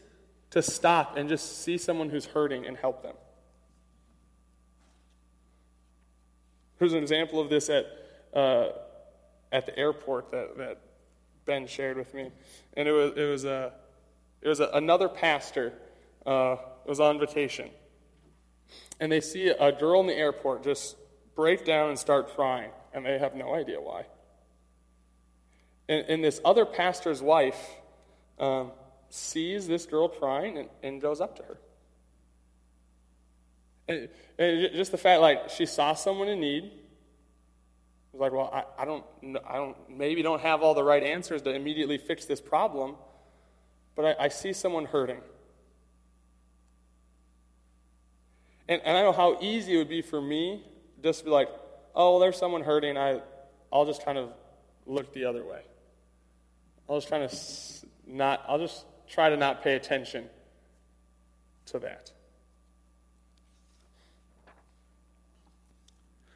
to 0.52 0.62
stop 0.62 1.18
and 1.18 1.28
just 1.28 1.64
see 1.64 1.78
someone 1.78 2.10
who's 2.10 2.26
hurting 2.26 2.66
and 2.66 2.78
help 2.78 3.04
them? 3.04 3.16
Here's 6.84 6.92
an 6.92 7.00
example 7.00 7.40
of 7.40 7.50
this 7.50 7.70
at, 7.70 7.86
uh, 8.34 8.72
at 9.54 9.66
the 9.66 9.80
airport 9.80 10.32
that, 10.32 10.58
that 10.58 10.82
Ben 11.46 11.66
shared 11.66 11.96
with 11.96 12.14
me. 12.14 12.30
And 12.74 12.90
it 12.90 12.92
was, 12.92 13.14
it 13.16 13.24
was 13.24 13.46
a. 13.46 13.72
It 14.42 14.50
was 14.50 14.60
a, 14.60 14.70
another 14.74 15.08
pastor 15.08 15.72
uh, 16.26 16.58
was 16.86 17.00
on 17.00 17.20
vacation. 17.20 17.70
And 19.00 19.10
they 19.10 19.22
see 19.22 19.48
a 19.48 19.72
girl 19.72 20.02
in 20.02 20.08
the 20.08 20.14
airport 20.14 20.66
just 20.66 20.98
break 21.38 21.64
down 21.64 21.88
and 21.88 21.98
start 21.98 22.36
crying, 22.36 22.72
and 22.94 23.06
they 23.06 23.18
have 23.18 23.34
no 23.34 23.56
idea 23.56 23.80
why. 23.80 24.04
And, 25.88 26.06
and 26.10 26.22
this 26.22 26.42
other 26.44 26.66
pastor's 26.66 27.22
wife 27.22 27.76
um, 28.40 28.72
sees 29.10 29.70
this 29.70 29.86
girl 29.86 30.10
crying 30.10 30.58
and, 30.58 30.70
and 30.84 31.02
goes 31.02 31.22
up 31.22 31.38
to 31.38 31.44
her. 31.44 31.58
And, 33.88 34.10
and, 34.38 34.70
just 34.74 34.92
the 34.92 34.98
fact, 34.98 35.22
like, 35.22 35.50
she 35.50 35.66
saw 35.66 35.94
someone 35.94 36.28
in 36.30 36.40
need. 36.40 36.72
Was 38.12 38.22
like, 38.22 38.32
well, 38.32 38.50
I, 38.54 38.82
I 38.84 38.86
don't, 38.86 39.04
I 39.48 39.56
don't, 39.56 39.76
maybe 39.90 40.22
don't 40.22 40.42
have 40.42 40.62
all 40.62 40.74
the 40.74 40.84
right 40.84 41.04
answers 41.04 41.42
to 41.44 41.54
immediately 41.54 41.98
fix 41.98 42.26
this 42.26 42.40
problem, 42.40 42.96
but 43.96 44.06
I, 44.20 44.26
I 44.26 44.28
see 44.28 44.54
someone 44.54 44.86
hurting. 44.86 45.22
And, 48.70 48.82
and 48.86 48.98
I 48.98 49.02
know 49.02 49.12
how 49.12 49.40
easy 49.42 49.76
it 49.76 49.78
would 49.78 49.90
be 49.90 50.02
for 50.02 50.22
me 50.22 50.64
just 51.02 51.20
to 51.20 51.26
be 51.26 51.32
like, 51.32 51.50
oh, 51.96 52.12
well, 52.12 52.20
there's 52.20 52.38
someone 52.38 52.64
hurting. 52.64 52.98
I, 52.98 53.22
I'll 53.72 53.86
just 53.86 54.06
kind 54.06 54.18
of 54.18 54.30
look 54.86 55.14
the 55.14 55.26
other 55.26 55.44
way. 55.44 55.62
I'll 56.90 56.98
just 56.98 57.08
try 57.08 57.26
to 57.26 57.36
not, 58.06 58.44
I'll 58.48 58.60
just 58.60 58.86
try 59.08 59.30
to 59.30 59.38
not 59.38 59.64
pay 59.64 59.76
attention 59.76 60.30
to 61.68 61.80
that. 61.80 62.12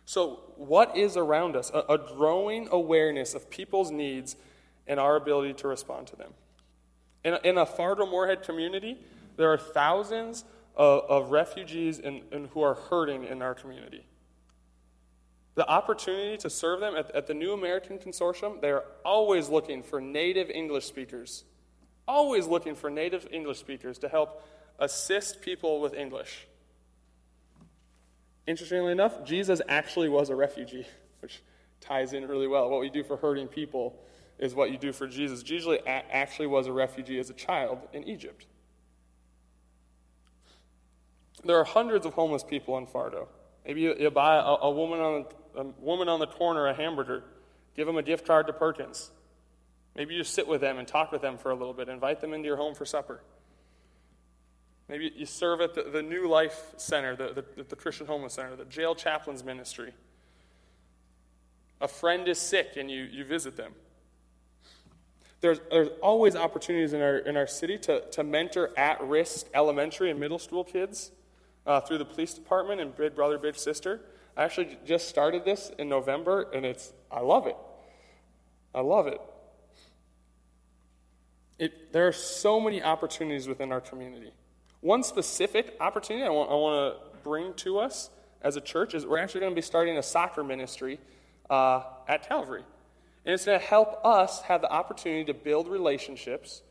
So, 0.08 0.40
what 0.56 0.96
is 0.96 1.18
around 1.18 1.58
us? 1.58 1.70
A, 1.74 1.80
a 1.80 1.98
growing 1.98 2.70
awareness 2.72 3.34
of 3.34 3.50
people's 3.50 3.92
needs 3.92 4.38
and 4.88 5.02
our 5.02 5.18
ability 5.18 5.56
to 5.56 5.68
respond 5.68 6.08
to 6.08 6.16
them. 6.16 6.32
In 7.26 7.34
a, 7.34 7.40
in 7.44 7.58
a 7.58 7.66
Fargo-Moorhead 7.66 8.42
community, 8.42 8.98
there 9.36 9.52
are 9.52 9.58
thousands 9.58 10.46
of, 10.78 11.04
of 11.10 11.32
refugees 11.32 12.00
and, 12.00 12.22
and 12.32 12.48
who 12.48 12.62
are 12.62 12.76
hurting 12.76 13.26
in 13.26 13.42
our 13.42 13.54
community. 13.54 14.06
The 15.56 15.68
opportunity 15.68 16.38
to 16.38 16.50
serve 16.50 16.80
them 16.80 16.96
at, 16.96 17.12
at 17.12 17.28
the 17.28 17.34
New 17.34 17.52
American 17.52 17.98
Consortium, 17.98 18.62
they're 18.62 18.86
always 19.04 19.50
looking 19.50 19.84
for 19.84 20.00
native 20.00 20.50
English 20.50 20.86
speakers. 20.86 21.44
Always 22.08 22.48
looking 22.48 22.76
for 22.76 22.90
native 22.90 23.28
English 23.30 23.60
speakers 23.60 23.98
to 23.98 24.08
help 24.08 24.42
assist 24.80 25.42
people 25.42 25.82
with 25.82 25.94
English. 25.94 26.48
Interestingly 28.48 28.94
enough, 28.94 29.26
Jesus 29.26 29.62
actually 29.68 30.08
was 30.08 30.30
a 30.30 30.36
refugee, 30.36 30.88
which 31.20 31.44
ties 31.82 32.14
in 32.14 32.28
really 32.28 32.48
well. 32.48 32.70
What 32.70 32.80
we 32.80 32.90
do 32.90 33.04
for 33.04 33.18
hurting 33.18 33.48
people 33.48 34.00
is 34.40 34.56
what 34.56 34.72
you 34.72 34.78
do 34.78 34.94
for 34.94 35.08
Jesus. 35.08 35.44
Jesus 35.44 35.78
actually 35.86 36.48
was 36.48 36.68
a 36.68 36.72
refugee 36.72 37.20
as 37.20 37.30
a 37.30 37.34
child 37.34 37.80
in 37.92 38.04
Egypt. 38.06 38.46
There 41.44 41.58
are 41.58 41.64
hundreds 41.64 42.06
of 42.06 42.14
homeless 42.14 42.44
people 42.44 42.78
in 42.78 42.88
Fargo. 42.88 43.28
Maybe 43.66 43.82
you, 43.82 43.96
you 44.00 44.10
buy 44.10 44.36
a, 44.36 44.66
a, 44.66 44.72
woman 44.72 45.00
on, 45.00 45.26
a 45.56 45.64
woman 45.82 46.08
on 46.08 46.20
the 46.20 46.28
corner 46.28 46.68
a 46.68 46.74
hamburger, 46.74 47.24
give 47.76 47.86
them 47.86 47.98
a 47.98 48.04
gift 48.04 48.26
card 48.26 48.48
to 48.48 48.54
Perkins. 48.54 49.12
Maybe 49.96 50.14
you 50.14 50.24
sit 50.24 50.48
with 50.48 50.62
them 50.62 50.78
and 50.78 50.88
talk 50.88 51.12
with 51.12 51.22
them 51.22 51.38
for 51.38 51.50
a 51.50 51.56
little 51.56 51.74
bit, 51.74 51.90
invite 51.90 52.22
them 52.22 52.34
into 52.34 52.48
your 52.48 52.58
home 52.58 52.76
for 52.76 52.86
supper. 52.86 53.22
Maybe 54.90 55.12
you 55.16 55.26
serve 55.26 55.60
at 55.62 55.74
the, 55.76 55.84
the 55.84 56.02
New 56.02 56.28
Life 56.28 56.74
Center, 56.78 57.16
the, 57.16 57.44
the, 57.56 57.64
the 57.64 57.76
Christian 57.76 58.08
Homeless 58.08 58.34
Center, 58.34 58.56
the 58.56 58.66
Jail 58.66 58.96
Chaplains 58.96 59.44
Ministry. 59.44 59.94
A 61.82 61.88
friend 61.88 62.28
is 62.28 62.40
sick 62.40 62.72
and 62.78 62.90
you, 62.90 63.04
you 63.04 63.26
visit 63.26 63.58
them. 63.58 63.74
There's, 65.42 65.60
there's 65.70 65.90
always 66.02 66.36
opportunities 66.36 66.94
in 66.94 67.02
our, 67.02 67.18
in 67.18 67.38
our 67.38 67.46
city 67.46 67.78
to, 67.80 68.02
to 68.12 68.24
mentor 68.24 68.72
at 68.78 69.02
risk 69.04 69.48
elementary 69.54 70.10
and 70.10 70.20
middle 70.20 70.40
school 70.40 70.64
kids 70.64 71.12
uh, 71.68 71.82
through 71.82 72.00
the 72.00 72.06
police 72.06 72.34
department 72.34 72.82
and 72.82 72.96
Big 72.96 73.14
Brother, 73.14 73.38
Big 73.38 73.56
Sister. 73.56 74.02
I 74.36 74.44
actually 74.44 74.78
just 74.86 75.10
started 75.10 75.46
this 75.46 75.72
in 75.78 75.90
November, 75.90 76.50
and 76.54 76.66
it's, 76.66 76.94
I 77.12 77.20
love 77.20 77.46
it. 77.46 77.58
I 78.74 78.82
love 78.82 79.08
it. 79.08 79.22
it 81.60 81.94
there 81.94 82.08
are 82.08 82.14
so 82.14 82.60
many 82.60 82.82
opportunities 82.82 83.48
within 83.48 83.72
our 83.72 83.82
community. 83.82 84.32
One 84.82 85.04
specific 85.04 85.76
opportunity 85.80 86.26
I 86.26 86.30
want, 86.30 86.52
I 86.52 86.54
want 86.54 86.96
to 86.96 87.20
bring 87.24 87.54
to 87.56 87.80
us 87.80 88.10
as 88.42 88.56
a 88.56 88.62
church 88.62 88.94
is 88.94 89.06
we're 89.06 89.18
actually 89.18 89.42
going 89.42 89.52
to 89.52 89.56
be 89.56 89.62
starting 89.62 89.98
a 89.98 90.04
soccer 90.04 90.44
ministry 90.44 91.00
uh, 91.50 91.82
at 92.08 92.28
Calvary. 92.28 92.64
And 93.26 93.34
it's 93.34 93.46
going 93.46 93.60
to 93.60 93.66
help 93.66 94.06
us 94.06 94.42
have 94.44 94.62
the 94.62 94.72
opportunity 94.72 95.26
to 95.26 95.34
build 95.34 95.68
relationships 95.68 96.62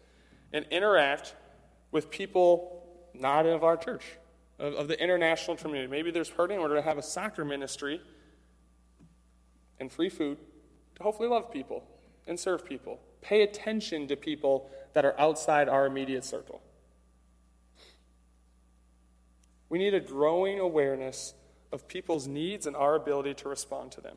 and 0.53 0.65
interact 0.71 1.35
with 1.91 2.11
people 2.11 2.83
not 3.13 3.47
of 3.47 3.65
our 3.65 3.77
church, 3.77 4.05
of, 4.59 4.75
of 4.75 4.89
the 4.89 5.03
international 5.03 5.57
community. 5.57 5.91
Maybe 5.91 6.11
there's 6.11 6.29
hurting. 6.29 6.61
We're 6.61 6.69
going 6.69 6.83
to 6.83 6.89
have 6.89 6.99
a 6.99 7.03
soccer 7.03 7.45
ministry 7.45 8.01
and 9.81 9.91
free 9.91 10.09
food 10.09 10.39
to 10.97 11.03
hopefully 11.03 11.29
love 11.29 11.51
people 11.53 11.85
and 12.27 12.39
serve 12.39 12.65
people. 12.65 13.01
Pay 13.21 13.43
attention 13.43 14.09
to 14.09 14.17
people 14.17 14.71
that 14.95 15.05
are 15.05 15.19
outside 15.19 15.69
our 15.69 15.87
immediate 15.87 16.25
circle. 16.25 16.61
We 19.69 19.79
need 19.79 19.95
a 19.95 20.01
growing 20.01 20.61
awareness 20.61 21.35
of 21.73 21.89
people's 21.89 22.27
needs 22.27 22.67
and 22.67 22.77
our 22.77 22.95
ability 22.95 23.35
to 23.35 23.49
respond 23.49 23.93
to 23.93 24.01
them. 24.01 24.17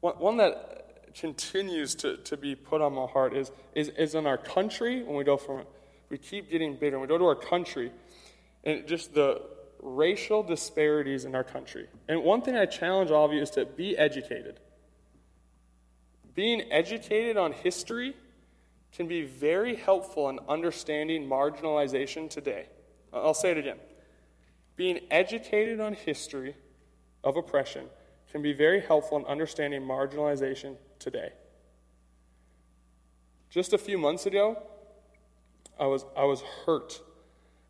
One 0.00 0.36
that 0.36 1.14
continues 1.14 1.94
to, 1.96 2.18
to 2.18 2.36
be 2.36 2.54
put 2.54 2.82
on 2.82 2.94
my 2.94 3.06
heart 3.06 3.34
is, 3.34 3.50
is, 3.74 3.88
is 3.90 4.14
in 4.14 4.26
our 4.26 4.36
country, 4.36 5.02
when 5.02 5.16
we 5.16 5.24
go 5.24 5.36
from, 5.36 5.62
we 6.10 6.18
keep 6.18 6.50
getting 6.50 6.76
bigger, 6.76 6.98
we 6.98 7.06
go 7.06 7.16
to 7.16 7.24
our 7.24 7.34
country, 7.34 7.90
and 8.64 8.86
just 8.86 9.14
the 9.14 9.40
racial 9.80 10.42
disparities 10.42 11.24
in 11.24 11.34
our 11.34 11.44
country. 11.44 11.86
And 12.08 12.22
one 12.22 12.42
thing 12.42 12.56
I 12.56 12.66
challenge 12.66 13.10
all 13.10 13.24
of 13.24 13.32
you 13.32 13.40
is 13.40 13.50
to 13.50 13.64
be 13.64 13.96
educated. 13.96 14.60
Being 16.34 16.70
educated 16.72 17.36
on 17.36 17.52
history 17.52 18.14
can 18.94 19.08
be 19.08 19.22
very 19.22 19.74
helpful 19.74 20.28
in 20.28 20.38
understanding 20.48 21.26
marginalization 21.26 22.30
today. 22.30 22.66
I'll 23.12 23.34
say 23.34 23.50
it 23.50 23.58
again. 23.58 23.78
Being 24.76 25.00
educated 25.10 25.80
on 25.80 25.94
history 25.94 26.54
of 27.22 27.36
oppression 27.36 27.86
can 28.30 28.42
be 28.42 28.52
very 28.52 28.80
helpful 28.80 29.18
in 29.18 29.24
understanding 29.26 29.82
marginalization 29.82 30.76
today. 30.98 31.32
Just 33.50 33.72
a 33.72 33.78
few 33.78 33.98
months 33.98 34.26
ago, 34.26 34.62
I 35.78 35.86
was, 35.86 36.04
I 36.16 36.24
was 36.24 36.42
hurt 36.66 37.00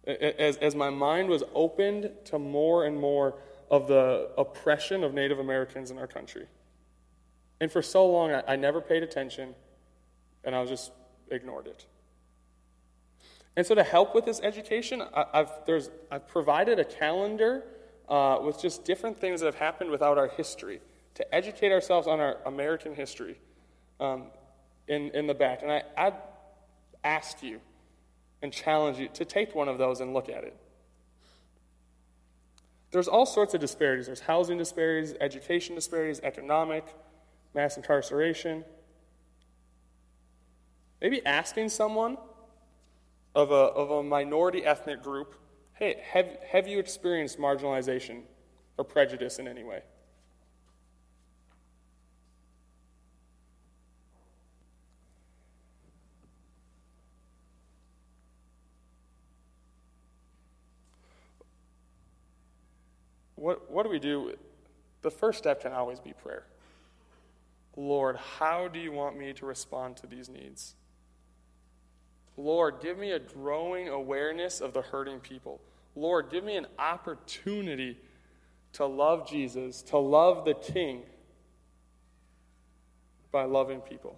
as, 0.07 0.57
as 0.59 0.75
my 0.75 0.91
mind 0.91 1.29
was 1.29 1.43
opened 1.55 2.11
to 2.27 2.39
more 2.39 2.85
and 2.85 2.99
more 2.99 3.35
of 3.71 3.89
the 3.89 4.31
oppression 4.37 5.03
of 5.05 5.15
Native 5.15 5.39
Americans 5.39 5.91
in 5.91 5.99
our 5.99 6.07
country. 6.07 6.47
And 7.61 7.73
for 7.73 7.83
so 7.83 8.07
long, 8.07 8.31
I, 8.31 8.43
I 8.49 8.57
never 8.57 8.81
paid 8.81 9.03
attention, 9.03 9.55
and 10.43 10.55
I 10.55 10.61
was 10.61 10.69
just 10.69 10.93
ignored 11.31 11.67
it. 11.67 11.87
And 13.57 13.65
so, 13.65 13.75
to 13.75 13.85
help 13.85 14.15
with 14.15 14.25
this 14.25 14.41
education, 14.43 15.03
I, 15.03 15.27
have 15.33 15.61
there's, 15.67 15.91
I've 16.11 16.27
provided 16.27 16.79
a 16.79 16.85
calendar 16.85 17.65
uh, 18.09 18.39
with 18.43 18.61
just 18.61 18.85
different 18.85 19.21
things 19.21 19.41
that 19.41 19.47
have 19.47 19.55
happened 19.55 19.91
without 19.91 20.19
our 20.19 20.29
history, 20.29 20.81
to 21.15 21.35
educate 21.35 21.71
ourselves 21.71 22.07
on 22.07 22.21
our 22.21 22.39
American 22.47 22.95
history 22.95 23.39
um, 24.01 24.25
in, 24.89 25.11
in 25.11 25.27
the 25.27 25.35
back. 25.35 25.63
And 25.63 25.71
I, 25.71 25.83
I 25.97 26.13
ask 27.05 27.43
you 27.43 27.61
and 28.43 28.53
challenge 28.53 28.99
you 28.99 29.09
to 29.15 29.25
take 29.25 29.55
one 29.55 29.69
of 29.69 29.79
those 29.79 30.01
and 30.01 30.13
look 30.13 30.29
at 30.29 30.45
it. 30.45 30.57
There's 32.91 33.09
all 33.09 33.27
sorts 33.27 33.55
of 33.55 33.61
disparities. 33.61 34.07
There's 34.07 34.21
housing 34.21 34.59
disparities, 34.59 35.15
education 35.21 35.75
disparities, 35.75 36.21
economic, 36.21 36.85
mass 37.55 37.77
incarceration. 37.77 38.65
Maybe 41.05 41.21
asking 41.27 41.69
someone 41.69 42.17
of 43.35 43.51
a, 43.51 43.55
of 43.55 43.91
a 43.91 44.03
minority 44.03 44.65
ethnic 44.65 45.03
group 45.03 45.35
Hey, 45.75 46.01
have, 46.13 46.39
have 46.49 46.67
you 46.67 46.79
experienced 46.79 47.39
marginalization 47.39 48.23
or 48.79 48.85
prejudice 48.85 49.39
in 49.39 49.47
any 49.47 49.65
way? 49.65 49.83
What, 63.35 63.71
what 63.71 63.83
do 63.83 63.91
we 63.91 63.99
do? 63.99 64.33
The 65.03 65.11
first 65.11 65.37
step 65.37 65.61
can 65.61 65.73
always 65.73 66.01
be 66.01 66.15
prayer. 66.15 66.47
Lord, 67.77 68.17
how 68.17 68.69
do 68.69 68.79
you 68.79 68.93
want 68.93 69.19
me 69.19 69.35
to 69.35 69.45
respond 69.45 69.99
to 69.99 70.07
these 70.07 70.31
needs? 70.31 70.77
Lord, 72.37 72.77
give 72.83 72.99
me 72.99 73.13
a 73.13 73.19
growing 73.19 73.89
awareness 73.89 74.61
of 74.61 74.73
the 74.75 74.83
hurting 74.83 75.21
people. 75.21 75.61
Lord, 75.95 76.31
give 76.31 76.43
me 76.43 76.57
an 76.57 76.67
opportunity 76.79 77.97
to 78.73 78.87
love 78.87 79.29
Jesus, 79.29 79.83
to 79.83 79.99
love 79.99 80.45
the 80.45 80.55
King 80.55 81.03
by 83.31 83.45
loving 83.45 83.81
people. 83.81 84.17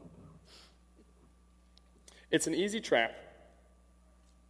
It's 2.31 2.47
an 2.47 2.55
easy 2.55 2.81
trap 2.81 3.15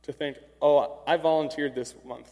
to 0.02 0.12
think, 0.12 0.38
oh, 0.62 1.00
I 1.06 1.16
volunteered 1.16 1.74
this 1.74 1.94
month. 2.04 2.30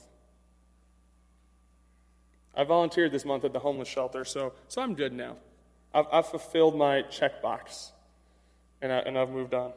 I 2.57 2.63
volunteered 2.63 3.11
this 3.11 3.25
month 3.25 3.45
at 3.45 3.53
the 3.53 3.59
homeless 3.59 3.89
shelter, 3.89 4.25
so, 4.25 4.53
so 4.69 4.81
I'm 4.81 4.95
good 4.95 5.13
now. 5.13 5.37
I've, 5.93 6.07
I've 6.13 6.27
fulfilled 6.27 6.77
my 6.77 7.03
checkbox, 7.03 7.91
and, 8.81 8.93
I, 8.93 8.99
and 8.99 9.19
I've 9.19 9.31
moved 9.31 9.55
on. 9.55 9.73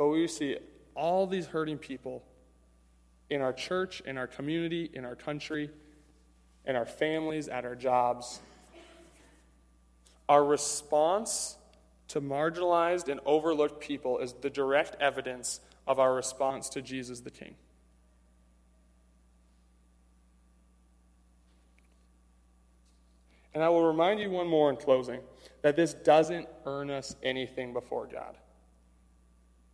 But 0.00 0.08
we 0.08 0.26
see 0.28 0.56
all 0.94 1.26
these 1.26 1.44
hurting 1.44 1.76
people 1.76 2.24
in 3.28 3.42
our 3.42 3.52
church, 3.52 4.00
in 4.06 4.16
our 4.16 4.26
community, 4.26 4.90
in 4.94 5.04
our 5.04 5.14
country, 5.14 5.68
in 6.64 6.74
our 6.74 6.86
families, 6.86 7.48
at 7.48 7.66
our 7.66 7.74
jobs. 7.74 8.40
Our 10.26 10.42
response 10.42 11.58
to 12.08 12.22
marginalized 12.22 13.10
and 13.10 13.20
overlooked 13.26 13.82
people 13.82 14.20
is 14.20 14.32
the 14.32 14.48
direct 14.48 14.96
evidence 15.02 15.60
of 15.86 15.98
our 15.98 16.14
response 16.14 16.70
to 16.70 16.80
Jesus 16.80 17.20
the 17.20 17.30
King. 17.30 17.54
And 23.52 23.62
I 23.62 23.68
will 23.68 23.84
remind 23.84 24.18
you 24.18 24.30
one 24.30 24.46
more 24.46 24.70
in 24.70 24.76
closing 24.76 25.20
that 25.60 25.76
this 25.76 25.92
doesn't 25.92 26.48
earn 26.64 26.88
us 26.88 27.16
anything 27.22 27.74
before 27.74 28.06
God. 28.06 28.38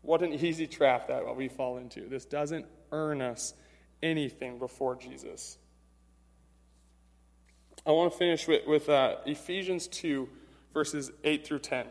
What 0.07 0.23
an 0.23 0.33
easy 0.33 0.69
trap 0.69 1.09
that 1.09 1.35
we 1.35 1.49
fall 1.49 1.79
into. 1.79 2.09
This 2.09 2.25
doesn't 2.25 2.65
earn 2.93 3.21
us 3.21 3.55
anything 4.01 4.61
before 4.61 4.95
Jesus. 4.95 5.59
I 7.85 7.91
want 7.91 8.13
to 8.13 8.17
finish 8.17 8.47
with, 8.47 8.69
with 8.69 8.89
uh, 8.89 9.17
Ephesians 9.27 9.89
2, 9.89 10.29
verses 10.73 11.11
8 11.25 11.45
through 11.45 11.59
10. 11.59 11.87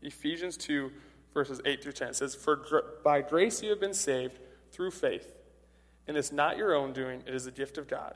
Ephesians 0.00 0.56
2, 0.56 0.90
verses 1.34 1.60
8 1.66 1.82
through 1.82 1.92
10. 1.92 2.08
It 2.08 2.16
says, 2.16 2.34
For 2.34 2.82
by 3.04 3.20
grace 3.20 3.62
you 3.62 3.68
have 3.68 3.80
been 3.80 3.92
saved 3.92 4.38
through 4.72 4.90
faith. 4.90 5.36
And 6.08 6.16
it's 6.16 6.32
not 6.32 6.56
your 6.56 6.74
own 6.74 6.94
doing, 6.94 7.22
it 7.26 7.34
is 7.34 7.46
a 7.46 7.50
gift 7.50 7.76
of 7.76 7.88
God, 7.88 8.14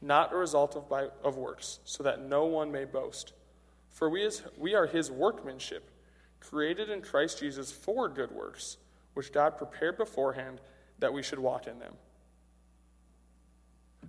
not 0.00 0.32
a 0.32 0.36
result 0.36 0.76
of, 0.76 0.88
by, 0.88 1.08
of 1.24 1.36
works, 1.36 1.80
so 1.84 2.04
that 2.04 2.22
no 2.22 2.44
one 2.44 2.70
may 2.70 2.84
boast. 2.84 3.32
For 3.90 4.08
we, 4.08 4.22
is, 4.22 4.42
we 4.56 4.76
are 4.76 4.86
his 4.86 5.10
workmanship, 5.10 5.90
created 6.40 6.90
in 6.90 7.02
Christ 7.02 7.40
Jesus 7.40 7.70
for 7.72 8.08
good 8.08 8.30
works, 8.30 8.76
which 9.14 9.32
God 9.32 9.58
prepared 9.58 9.96
beforehand 9.96 10.60
that 10.98 11.12
we 11.12 11.22
should 11.22 11.38
walk 11.38 11.66
in 11.66 11.78
them. 11.78 11.94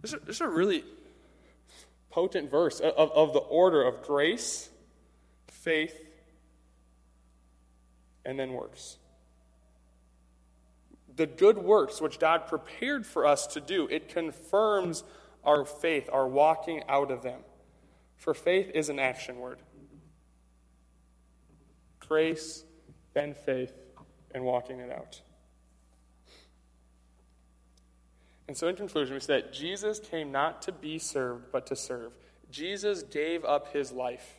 This 0.01 0.13
is, 0.13 0.19
this 0.21 0.35
is 0.37 0.41
a 0.41 0.47
really 0.47 0.83
potent 2.09 2.49
verse 2.49 2.79
of, 2.79 3.11
of 3.11 3.33
the 3.33 3.39
order 3.39 3.83
of 3.83 4.01
grace, 4.03 4.69
faith, 5.47 5.99
and 8.25 8.39
then 8.39 8.53
works. 8.53 8.97
The 11.15 11.27
good 11.27 11.57
works 11.57 12.01
which 12.01 12.19
God 12.19 12.47
prepared 12.47 13.05
for 13.05 13.25
us 13.25 13.47
to 13.47 13.59
do, 13.59 13.87
it 13.87 14.09
confirms 14.09 15.03
our 15.43 15.65
faith, 15.65 16.09
our 16.11 16.27
walking 16.27 16.83
out 16.87 17.11
of 17.11 17.23
them. 17.23 17.41
For 18.15 18.33
faith 18.33 18.71
is 18.73 18.89
an 18.89 18.99
action 18.99 19.39
word. 19.39 19.59
Grace, 22.09 22.65
then 23.13 23.33
faith, 23.33 23.71
and 24.33 24.43
walking 24.43 24.79
it 24.79 24.91
out. 24.91 25.21
And 28.47 28.57
so, 28.57 28.67
in 28.67 28.75
conclusion, 28.75 29.13
we 29.13 29.19
say 29.19 29.41
that 29.41 29.53
Jesus 29.53 29.99
came 29.99 30.31
not 30.31 30.63
to 30.63 30.71
be 30.71 30.97
served, 30.97 31.51
but 31.51 31.67
to 31.67 31.75
serve. 31.75 32.11
Jesus 32.49 33.03
gave 33.03 33.45
up 33.45 33.71
his 33.73 33.91
life. 33.91 34.37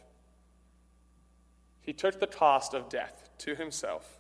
He 1.81 1.93
took 1.93 2.19
the 2.19 2.27
cost 2.27 2.75
of 2.75 2.89
death 2.89 3.31
to 3.39 3.55
himself, 3.55 4.19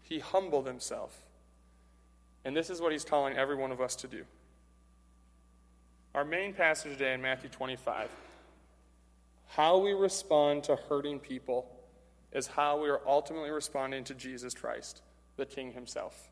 he 0.00 0.20
humbled 0.20 0.66
himself. 0.66 1.20
And 2.46 2.54
this 2.54 2.68
is 2.68 2.80
what 2.80 2.92
he's 2.92 3.04
calling 3.04 3.36
every 3.36 3.56
one 3.56 3.72
of 3.72 3.80
us 3.80 3.96
to 3.96 4.06
do. 4.06 4.24
Our 6.14 6.26
main 6.26 6.52
passage 6.52 6.92
today 6.92 7.14
in 7.14 7.22
Matthew 7.22 7.48
25 7.48 8.10
how 9.46 9.78
we 9.78 9.92
respond 9.92 10.64
to 10.64 10.74
hurting 10.74 11.20
people 11.20 11.73
is 12.34 12.48
how 12.48 12.82
we 12.82 12.90
are 12.90 13.00
ultimately 13.06 13.50
responding 13.50 14.02
to 14.04 14.14
Jesus 14.14 14.52
Christ, 14.54 15.00
the 15.36 15.46
King 15.46 15.72
himself. 15.72 16.30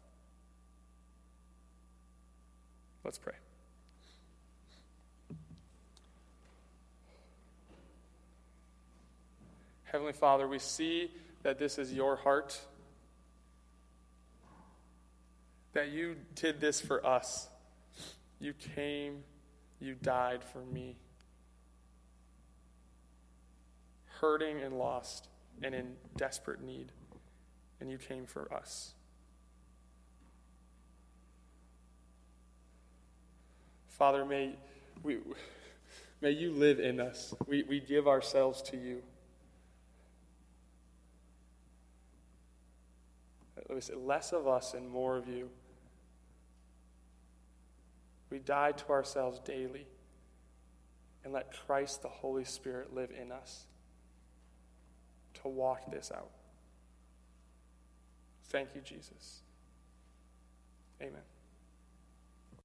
Let's 3.05 3.19
pray. 3.19 3.35
Heavenly 9.85 10.13
Father, 10.13 10.49
we 10.49 10.59
see 10.59 11.11
that 11.43 11.59
this 11.59 11.79
is 11.79 11.93
your 11.93 12.17
heart, 12.17 12.59
that 15.75 15.91
you 15.91 16.17
did 16.35 16.61
this 16.61 16.81
for 16.81 17.05
us. 17.07 17.49
You 18.41 18.55
came, 18.55 19.23
you 19.81 19.95
died 19.95 20.43
for 20.43 20.65
me. 20.65 20.97
Hurting 24.21 24.61
and 24.61 24.79
lost 24.79 25.29
and 25.63 25.75
in 25.75 25.95
desperate 26.17 26.63
need, 26.63 26.93
and 27.81 27.91
you 27.91 27.99
came 27.99 28.27
for 28.27 28.53
us. 28.53 28.95
Father, 33.89 34.25
may, 34.25 34.55
we, 35.03 35.19
may 36.21 36.31
you 36.31 36.53
live 36.53 36.81
in 36.81 36.99
us. 36.99 37.35
We, 37.47 37.63
we 37.63 37.81
give 37.81 38.09
ourselves 38.09 38.63
to 38.63 38.77
you. 38.77 39.03
Less 43.95 44.33
of 44.33 44.47
us 44.49 44.75
and 44.75 44.89
more 44.89 45.17
of 45.17 45.29
you. 45.29 45.49
We 48.29 48.39
die 48.39 48.73
to 48.73 48.89
ourselves 48.91 49.39
daily 49.41 49.87
and 51.25 51.33
let 51.33 51.53
Christ, 51.67 52.03
the 52.03 52.09
Holy 52.09 52.45
Spirit, 52.45 52.95
live 52.95 53.11
in 53.11 53.31
us 53.31 53.67
to 55.43 55.49
walk 55.49 55.91
this 55.91 56.11
out. 56.15 56.31
Thank 58.49 58.75
you, 58.75 58.81
Jesus. 58.81 59.41
Amen. 61.01 61.32